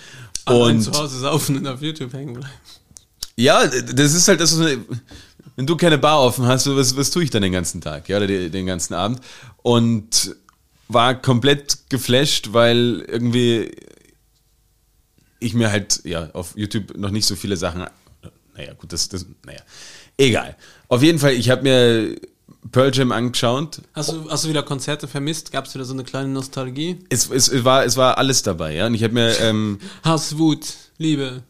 [0.46, 2.50] Allein Und zu Hause saufen und auf YouTube hängen bleiben.
[3.38, 7.30] Ja, das ist halt das, wenn du keine Bar offen hast, was, was tue ich
[7.30, 9.22] dann den ganzen Tag, ja, oder den ganzen Abend?
[9.62, 10.36] Und
[10.88, 13.72] war komplett geflasht, weil irgendwie
[15.40, 17.86] ich mir halt, ja, auf YouTube noch nicht so viele Sachen,
[18.56, 19.60] naja, gut, das, das, naja,
[20.18, 20.56] egal.
[20.88, 22.16] Auf jeden Fall, ich habe mir
[22.72, 23.82] Pearl Jam angeschaut.
[23.94, 25.52] Hast du, hast du wieder Konzerte vermisst?
[25.52, 27.00] Gab es wieder so eine kleine Nostalgie?
[27.10, 30.38] Es, es, es, war, es war alles dabei, ja, und ich habe mir, ähm, Hass,
[30.38, 30.66] Wut,
[30.98, 31.44] Liebe.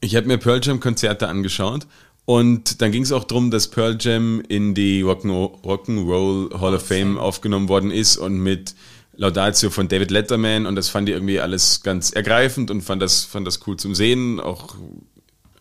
[0.00, 1.86] Ich habe mir Pearl Jam Konzerte angeschaut
[2.24, 7.18] und dann ging es auch darum, dass Pearl Jam in die Rock'n'Roll Hall of Fame
[7.18, 8.74] aufgenommen worden ist und mit
[9.16, 13.24] Laudatio von David Letterman und das fand ich irgendwie alles ganz ergreifend und fand das,
[13.24, 14.38] fand das cool zum Sehen.
[14.38, 14.76] Auch,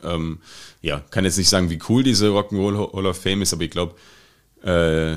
[0.04, 0.40] ähm,
[0.82, 3.72] ja, kann jetzt nicht sagen, wie cool diese Rock'n'Roll Hall of Fame ist, aber ich
[3.72, 3.96] glaube,
[4.62, 5.16] äh,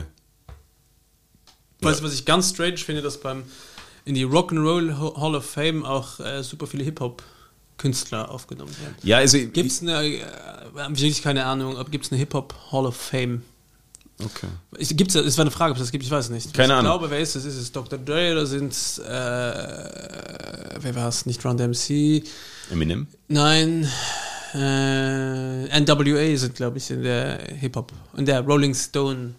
[1.83, 3.45] Weißt du, was ich ganz strange finde, dass beim
[4.05, 6.85] in die Rock'n'Roll Hall of Fame auch äh, super viele
[7.81, 8.95] Hip-Hop-Künstler aufgenommen werden.
[9.03, 10.19] ja, also Gibt es eine, äh,
[10.93, 13.43] ich wirklich keine Ahnung, ob gibt es eine Hip-Hop Hall of Fame?
[14.23, 14.49] okay.
[14.77, 16.55] Ich, gibt's, es war eine Frage, ob es das gibt, ich weiß es nicht.
[16.55, 16.93] Keine ich Ahnung.
[16.93, 17.45] glaube, wer ist es?
[17.45, 17.99] Ist es Dr.
[17.99, 21.27] Dre oder sind es, äh, wer war es?
[21.27, 22.23] Nicht Run MC?
[22.71, 23.07] Eminem.
[23.29, 23.89] Nein,
[24.55, 29.35] äh, NWA sind, glaube ich, in der Hip-Hop, in der Rolling Stone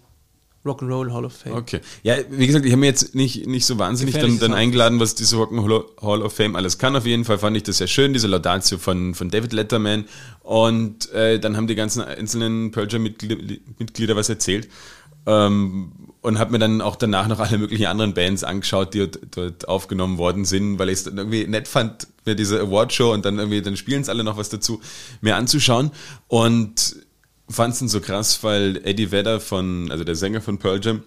[0.66, 1.53] Rock'n'Roll Hall of Fame.
[1.53, 1.80] Okay.
[2.03, 5.16] Ja, wie gesagt, ich habe mir jetzt nicht, nicht so wahnsinnig dann, dann eingeladen, was
[5.16, 6.95] diese Rock'n'Roll Hall of Fame alles kann.
[6.95, 10.05] Auf jeden Fall fand ich das sehr schön, diese Laudatio von, von David Letterman.
[10.43, 14.70] Und äh, dann haben die ganzen einzelnen Pearl Jam-Mitglieder Mitglieder was erzählt.
[15.26, 15.91] Ähm,
[16.22, 19.68] und habe mir dann auch danach noch alle möglichen anderen Bands angeschaut, die dort, dort
[19.68, 23.62] aufgenommen worden sind, weil ich es irgendwie nett fand, mir diese Awardshow und dann irgendwie,
[23.62, 24.82] dann spielen es alle noch was dazu,
[25.22, 25.89] mir anzuschauen.
[26.28, 26.97] Und
[27.52, 31.04] fand es dann so krass, weil Eddie Vedder von, also der Sänger von Pearl Jam,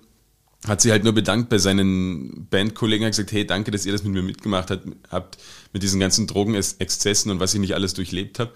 [0.66, 4.02] hat sie halt nur bedankt bei seinen Bandkollegen, hat gesagt, hey, danke, dass ihr das
[4.02, 5.38] mit mir mitgemacht habt, habt
[5.72, 8.52] mit diesen ganzen Drogenexzessen und was ich nicht alles durchlebt habe.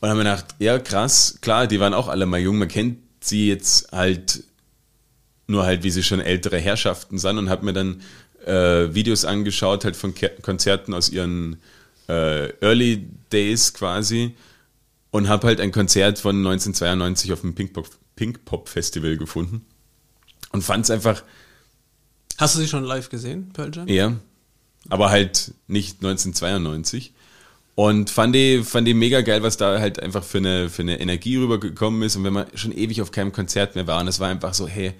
[0.00, 2.98] Und haben wir gedacht, ja, krass, klar, die waren auch alle mal jung, man kennt
[3.20, 4.44] sie jetzt halt
[5.46, 8.02] nur halt, wie sie schon ältere Herrschaften sind und habe mir dann
[8.46, 11.60] äh, Videos angeschaut, halt von Ke Konzerten aus ihren
[12.08, 14.36] äh, Early Days quasi
[15.10, 19.64] und habe halt ein Konzert von 1992 auf dem Pink Pop, Pink Pop Festival gefunden
[20.52, 21.22] und fand es einfach
[22.38, 23.86] Hast du sie schon live gesehen, Pearl Jam?
[23.86, 24.16] eher,
[24.88, 27.12] aber halt nicht 1992.
[27.74, 31.00] Und fand die, fand die mega geil, was da halt einfach für eine, für eine
[31.00, 32.16] Energie rübergekommen ist.
[32.16, 34.66] Und wenn man schon ewig auf keinem Konzert mehr war, und es war einfach so,
[34.66, 34.92] hey,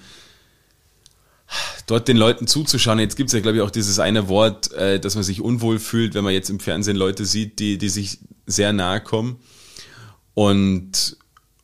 [1.87, 2.99] dort den Leuten zuzuschauen.
[2.99, 5.79] Jetzt gibt es ja, glaube ich, auch dieses eine Wort, äh, dass man sich unwohl
[5.79, 9.37] fühlt, wenn man jetzt im Fernsehen Leute sieht, die, die sich sehr nahe kommen.
[10.35, 11.17] Und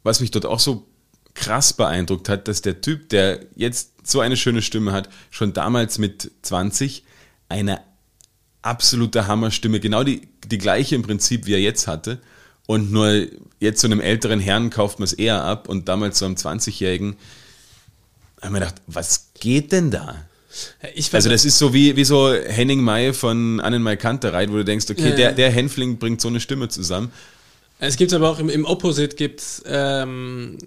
[0.03, 0.87] was mich dort auch so
[1.35, 5.99] krass beeindruckt hat, dass der Typ, der jetzt so eine schöne Stimme hat, schon damals
[5.99, 7.05] mit 20
[7.49, 7.81] eine
[8.63, 12.21] absolute Hammerstimme, genau die, die gleiche im Prinzip, wie er jetzt hatte.
[12.67, 13.27] Und nur
[13.61, 17.17] jetzt so einem älteren Herrn kauft man es eher ab und damals so einem 20-Jährigen,
[18.43, 20.17] haben wir gedacht, was geht denn da?
[21.13, 24.87] Also das ist so wie, wie so Henning May von Annenmai Kantereit, wo du denkst,
[24.91, 25.17] okay, Ja, ja.
[25.17, 27.13] der, der Hänfling bringt so eine Stimme zusammen.
[27.79, 30.59] Es gibt aber auch im, im Opposite gibt's, ähm,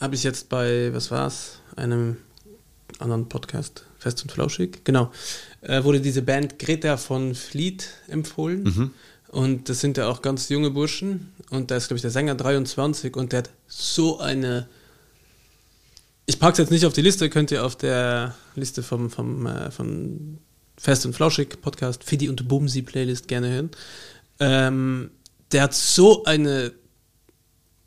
[0.00, 2.16] habe ich jetzt bei, was war's, einem
[2.98, 5.12] anderen Podcast, Fest und Flauschig, genau,
[5.60, 8.64] äh, wurde diese Band Greta von Fleet empfohlen.
[9.28, 11.32] Und das sind ja auch ganz junge Burschen.
[11.50, 14.68] Und da ist, glaube ich, der Sänger 23 und der hat so eine.
[16.26, 19.70] Ich pack's jetzt nicht auf die Liste, könnt ihr auf der Liste vom, vom äh,
[19.70, 20.38] von
[20.78, 23.70] Fest und Flauschig Podcast, Fidi und Bumsi Playlist gerne hören.
[24.40, 25.10] Ähm,
[25.52, 26.72] der hat so eine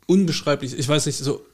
[0.06, 1.44] unbeschreiblich, ich weiß nicht, so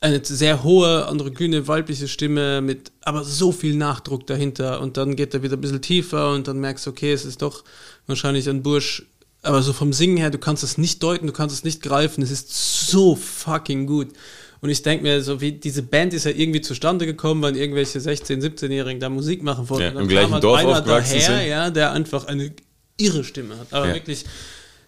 [0.00, 5.34] eine sehr hohe, androgyne, weibliche Stimme mit aber so viel Nachdruck dahinter und dann geht
[5.34, 7.64] er wieder ein bisschen tiefer und dann merkst du, okay, es ist doch
[8.06, 9.04] wahrscheinlich ein Bursch,
[9.42, 12.22] aber so vom Singen her, du kannst es nicht deuten, du kannst es nicht greifen,
[12.22, 12.52] es ist
[12.90, 14.08] so fucking gut.
[14.62, 17.98] Und ich denke mir, so wie diese Band ist ja irgendwie zustande gekommen, weil irgendwelche
[17.98, 19.82] 16-, 17-Jährigen da Musik machen wollten.
[19.82, 21.48] Ja, Und dann im gleichen halt Dorf einer aufgewachsen daher, sind.
[21.48, 22.52] ja, der einfach eine
[22.96, 23.72] irre Stimme hat.
[23.72, 23.94] Aber Ja.
[23.94, 24.24] wirklich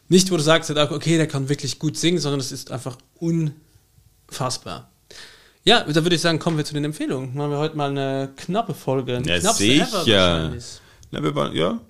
[0.08, 4.90] nicht, wo du sagst, okay, der kann wirklich gut singen, sondern es ist einfach unfassbar.
[5.64, 7.34] Ja, da würde ich sagen, kommen wir zu den Empfehlungen.
[7.34, 9.16] Machen wir heute mal eine knappe Folge.
[9.16, 9.38] Eine
[10.06, 10.52] Ja, sicher.
[11.10, 11.80] Na, wir waren, ja.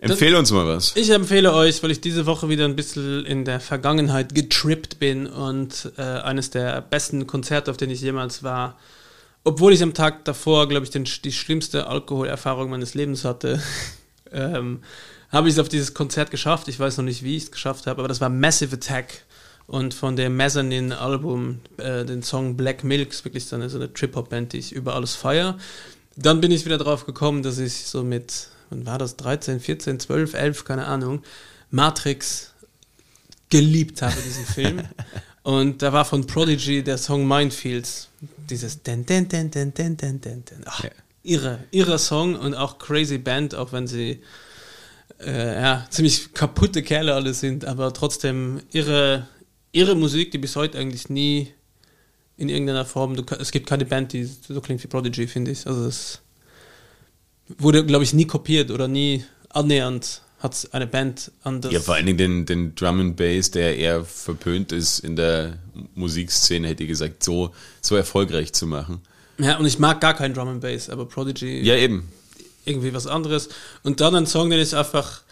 [0.00, 0.96] Empfehle uns mal was.
[0.96, 5.26] Ich empfehle euch, weil ich diese Woche wieder ein bisschen in der Vergangenheit getrippt bin
[5.26, 8.78] und äh, eines der besten Konzerte, auf denen ich jemals war,
[9.44, 13.62] obwohl ich am Tag davor, glaube ich, den, die schlimmste Alkoholerfahrung meines Lebens hatte,
[14.32, 14.80] ähm,
[15.30, 16.68] habe ich es auf dieses Konzert geschafft.
[16.68, 19.24] Ich weiß noch nicht, wie ich es geschafft habe, aber das war Massive Attack.
[19.66, 23.92] Und von dem Mezzanine-Album, äh, den Song Black Milk, ist wirklich so eine, so eine
[23.92, 25.58] Trip-Hop-Band, die ich über alles feiere.
[26.16, 30.00] Dann bin ich wieder drauf gekommen, dass ich so mit, wann war das, 13, 14,
[30.00, 31.22] 12, 11, keine Ahnung,
[31.70, 32.52] Matrix
[33.48, 34.82] geliebt habe, diesen Film.
[35.42, 38.08] Und da war von Prodigy der Song Minefields.
[38.50, 40.62] Dieses den, den, den, den, den, den, den, den.
[40.66, 40.84] Ach,
[41.22, 44.20] irre, irre Song und auch crazy Band, auch wenn sie
[45.24, 49.26] äh, ja, ziemlich kaputte Kerle alle sind, aber trotzdem irre,
[49.72, 51.52] irre Musik, die bis heute eigentlich nie
[52.36, 55.66] in irgendeiner Form, du, es gibt keine Band, die so klingt wie Prodigy, finde ich.
[55.66, 56.20] Also es
[57.58, 61.70] wurde, glaube ich, nie kopiert oder nie annähernd hat eine Band anders.
[61.70, 65.58] Ja, vor allen Dingen den, den Drum and Bass, der eher verpönt ist in der
[65.94, 67.52] Musikszene, hätte ich gesagt, so,
[67.82, 69.02] so erfolgreich zu machen.
[69.38, 72.08] Ja, und ich mag gar keinen Drum and Bass, aber Prodigy Ja, eben.
[72.64, 73.48] Irgendwie was anderes.
[73.82, 75.22] Und dann ein Song, den ich einfach,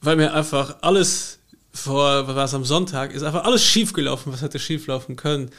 [0.00, 1.38] weil mir einfach alles
[1.72, 5.50] vor, was am Sonntag, ist einfach alles schief gelaufen, was hätte schief laufen können.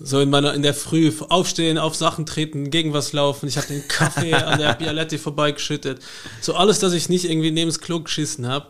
[0.00, 3.48] So in meiner, in der Früh aufstehen, auf Sachen treten, gegen was laufen.
[3.48, 6.00] Ich habe den Kaffee an der Bialetti vorbeigeschüttet.
[6.40, 8.68] So alles, dass ich nicht irgendwie neben das Klo geschissen habe.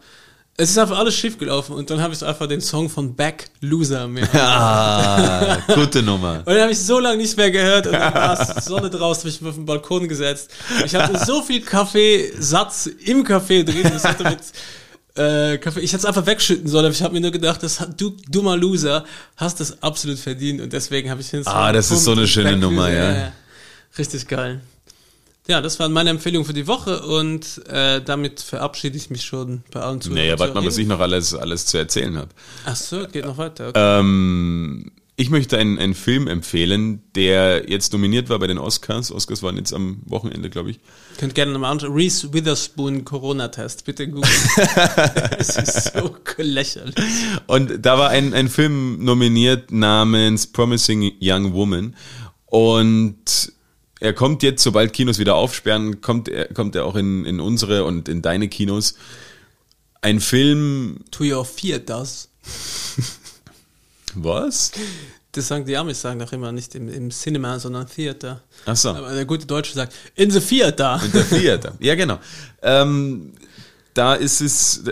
[0.60, 3.44] Es ist einfach alles schief gelaufen und dann habe ich einfach den Song von Back
[3.60, 6.38] Loser mir Ah, gute Nummer.
[6.44, 9.28] und den habe ich so lange nicht mehr gehört und dann war Sonne draußen, habe
[9.28, 10.50] ich mich auf den Balkon gesetzt.
[10.84, 14.40] Ich hatte so viel Kaffeesatz im Kaffee drin, das hatte mit
[15.16, 17.78] äh, Kaffee, ich hätte es einfach wegschütten sollen, aber ich habe mir nur gedacht, das
[17.78, 19.04] hat, du dummer Loser
[19.36, 22.50] hast das absolut verdient und deswegen habe ich Song Ah, das ist so eine schöne
[22.50, 23.32] Back Nummer, Loser, ja.
[23.96, 24.60] Richtig geil.
[25.48, 29.62] Ja, das waren meine Empfehlungen für die Woche und äh, damit verabschiede ich mich schon
[29.70, 30.22] bei allen Zuhörern.
[30.22, 32.28] Naja, warte mal, was ich noch alles, alles zu erzählen habe.
[32.66, 33.68] Ach so, geht noch weiter.
[33.68, 34.00] Okay.
[34.00, 39.10] Ähm, ich möchte einen, einen Film empfehlen, der jetzt nominiert war bei den Oscars.
[39.10, 40.80] Oscars waren jetzt am Wochenende, glaube ich.
[41.16, 41.94] Könnt gerne nochmal anschauen.
[41.94, 44.30] Reese Witherspoon Corona-Test, bitte googeln.
[45.38, 46.94] Es ist so lächerlich.
[47.46, 51.96] Und da war ein, ein Film nominiert namens Promising Young Woman.
[52.44, 53.52] Und
[54.00, 57.84] er kommt jetzt, sobald Kinos wieder aufsperren, kommt er, kommt er auch in, in unsere
[57.84, 58.94] und in deine Kinos.
[60.00, 62.28] Ein Film, To your theaters.
[64.14, 64.72] was?
[65.32, 68.42] Das sagen die Amis, sagen doch immer nicht im, im Cinema, sondern Theater.
[68.64, 68.90] Ach so.
[68.90, 71.00] Aber der gute Deutsche sagt, in the theater.
[71.12, 71.76] Der Theater.
[71.80, 72.18] Ja, genau.
[72.62, 73.32] Ähm,
[73.94, 74.82] da ist es,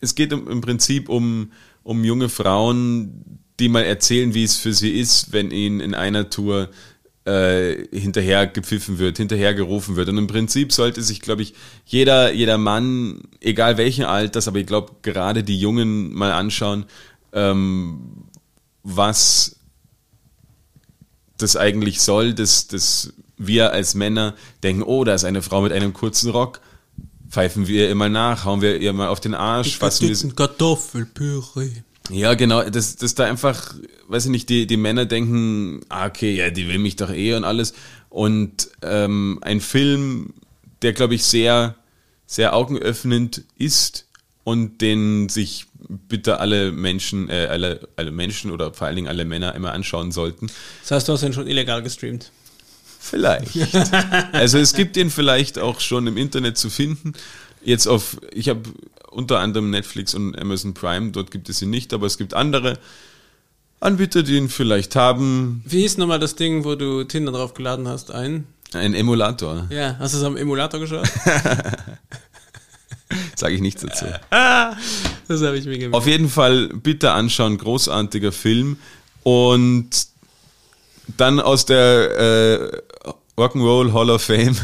[0.00, 4.98] es geht im Prinzip um, um junge Frauen, die mal erzählen, wie es für sie
[4.98, 6.68] ist, wenn ihnen in einer Tour
[7.26, 10.08] äh, hinterher gepfiffen wird, hinterher gerufen wird.
[10.08, 11.54] Und im Prinzip sollte sich, glaube ich,
[11.84, 16.84] jeder, jeder Mann, egal welchen Alters, aber ich glaube gerade die Jungen mal anschauen,
[17.32, 18.28] ähm,
[18.84, 19.56] was
[21.36, 25.72] das eigentlich soll, dass, dass wir als Männer denken, oh, da ist eine Frau mit
[25.72, 26.60] einem kurzen Rock,
[27.28, 30.30] pfeifen wir ihr immer nach, hauen wir ihr mal auf den Arsch, fassen wir sie.
[30.30, 31.82] Kartoffelpüree.
[32.10, 33.74] Ja, genau, dass, dass da einfach,
[34.08, 37.34] weiß ich nicht, die, die Männer denken, ah, okay, ja, die will mich doch eh
[37.34, 37.74] und alles.
[38.08, 40.32] Und ähm, ein Film,
[40.82, 41.74] der, glaube ich, sehr,
[42.26, 44.06] sehr augenöffnend ist
[44.44, 49.24] und den sich bitte alle Menschen, äh, alle, alle Menschen oder vor allen Dingen alle
[49.24, 50.48] Männer immer anschauen sollten.
[50.82, 52.30] Das heißt, du hast ihn schon illegal gestreamt.
[52.98, 53.52] Vielleicht.
[54.32, 57.12] also es gibt ihn vielleicht auch schon im Internet zu finden.
[57.62, 58.62] Jetzt auf, ich habe
[59.16, 62.78] unter anderem Netflix und Amazon Prime, dort gibt es ihn nicht, aber es gibt andere
[63.80, 65.62] Anbieter, die ihn vielleicht haben.
[65.66, 68.10] Wie hieß nochmal das Ding, wo du Tinder drauf geladen hast?
[68.10, 68.46] Ein?
[68.72, 71.06] Ein Emulator, Ja, hast du es am Emulator geschaut?
[73.36, 74.06] sage ich nichts dazu.
[75.28, 75.94] Das habe ich mir gemerkt.
[75.96, 78.76] Auf jeden Fall bitte anschauen, großartiger Film.
[79.24, 79.88] Und
[81.16, 82.80] dann aus der äh,
[83.36, 84.56] Rock'n'Roll Hall of Fame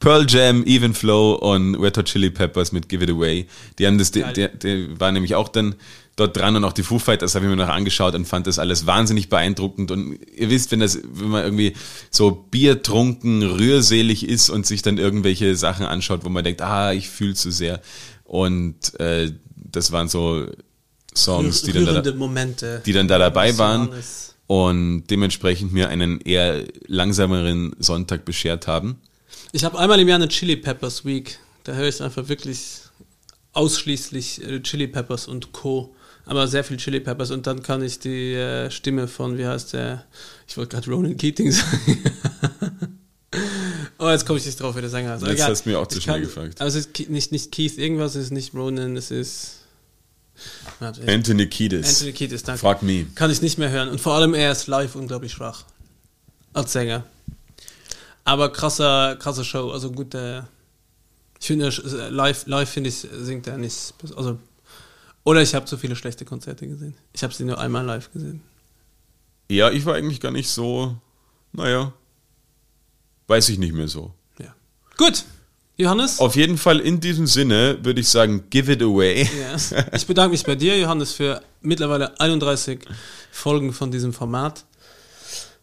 [0.00, 3.46] Pearl Jam, Even Flow und Red Hot Chili Peppers mit Give It Away.
[3.78, 5.74] Die haben das, die, die, die waren nämlich auch dann
[6.16, 8.58] dort dran und auch die Foo Fighters habe ich mir noch angeschaut und fand das
[8.58, 9.90] alles wahnsinnig beeindruckend.
[9.90, 11.74] Und ihr wisst, wenn das, wenn man irgendwie
[12.10, 17.08] so biertrunken, rührselig ist und sich dann irgendwelche Sachen anschaut, wo man denkt, ah, ich
[17.08, 17.80] fühle zu sehr.
[18.24, 20.46] Und äh, das waren so
[21.14, 22.82] Songs, die dann, da, Momente.
[22.84, 23.90] die dann da dabei waren
[24.46, 28.98] und dementsprechend mir einen eher langsameren Sonntag beschert haben.
[29.54, 31.38] Ich habe einmal im Jahr eine Chili Peppers Week.
[31.64, 32.80] Da höre ich einfach wirklich
[33.52, 35.94] ausschließlich äh, Chili Peppers und Co.
[36.24, 39.74] Aber sehr viel Chili Peppers und dann kann ich die äh, Stimme von, wie heißt
[39.74, 40.06] der?
[40.48, 42.98] Ich wollte gerade Ronan Keating sagen.
[43.98, 45.22] oh, jetzt komme ich nicht drauf, wie der Sänger heißt.
[45.22, 46.58] Aber Jetzt hast du mir auch zu schnell gefragt.
[46.58, 49.58] Aber es ist nicht, nicht Keith irgendwas, es ist nicht Ronan, es ist.
[50.80, 51.88] Warte, Anthony Kiedis.
[51.88, 52.60] Anthony Kiedis, danke.
[52.60, 53.04] Frag me.
[53.14, 53.90] Kann ich nicht mehr hören.
[53.90, 55.64] Und vor allem er ist live unglaublich schwach.
[56.54, 57.04] Als Sänger.
[58.24, 59.70] Aber krasser, krasser Show.
[59.70, 60.42] Also gut, äh,
[61.40, 63.94] ich finde, äh, live, live finde ich, singt er nicht.
[64.16, 64.38] Also,
[65.24, 66.94] oder ich habe zu viele schlechte Konzerte gesehen.
[67.12, 68.42] Ich habe sie nur einmal live gesehen.
[69.48, 70.96] Ja, ich war eigentlich gar nicht so,
[71.52, 71.92] naja,
[73.26, 74.12] weiß ich nicht mehr so.
[74.38, 74.54] Ja.
[74.96, 75.24] Gut.
[75.76, 76.20] Johannes?
[76.20, 79.28] Auf jeden Fall in diesem Sinne würde ich sagen, give it away.
[79.38, 79.84] Ja.
[79.94, 82.80] Ich bedanke mich bei dir, Johannes, für mittlerweile 31
[83.30, 84.64] Folgen von diesem Format.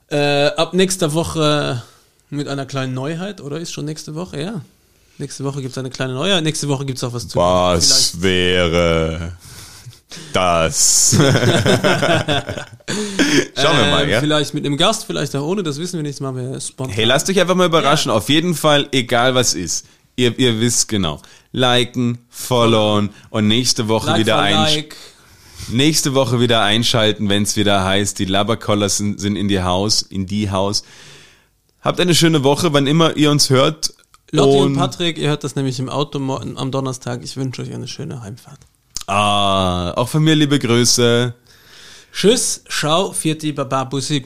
[0.08, 1.84] Äh, ab nächster Woche
[2.30, 4.42] mit einer kleinen Neuheit, oder ist schon nächste Woche?
[4.42, 4.62] Ja.
[5.18, 6.44] Nächste Woche gibt es eine kleine Neuheit.
[6.44, 7.34] Nächste Woche gibt es auch was zu.
[7.40, 9.34] vielleicht- Was wäre
[10.34, 11.16] das?
[13.56, 14.20] Schauen wir mal, Äh, ja?
[14.20, 16.16] Vielleicht mit einem Gast, vielleicht auch ohne, das wissen wir nicht.
[16.16, 16.96] Das machen wir spontan.
[16.96, 18.12] Hey, lasst euch einfach mal überraschen.
[18.12, 19.86] Auf jeden Fall, egal was ist.
[20.16, 21.22] Ihr, ihr wisst genau.
[21.52, 24.76] Liken, followen und nächste Woche like wieder einschalten.
[24.76, 24.96] like.
[25.70, 30.02] Nächste Woche wieder einschalten, wenn es wieder heißt, die Labercollers sind, sind in die Haus,
[30.02, 30.84] in die Haus.
[31.82, 33.94] Habt eine schöne Woche, wann immer ihr uns hört.
[34.32, 37.24] Lotti und Patrick, ihr hört das nämlich im Auto am Donnerstag.
[37.24, 38.60] Ich wünsche euch eine schöne Heimfahrt.
[39.08, 41.34] Ah, auch von mir liebe Grüße.
[42.12, 44.24] Tschüss, ciao, Vierti, Baba, Bussi.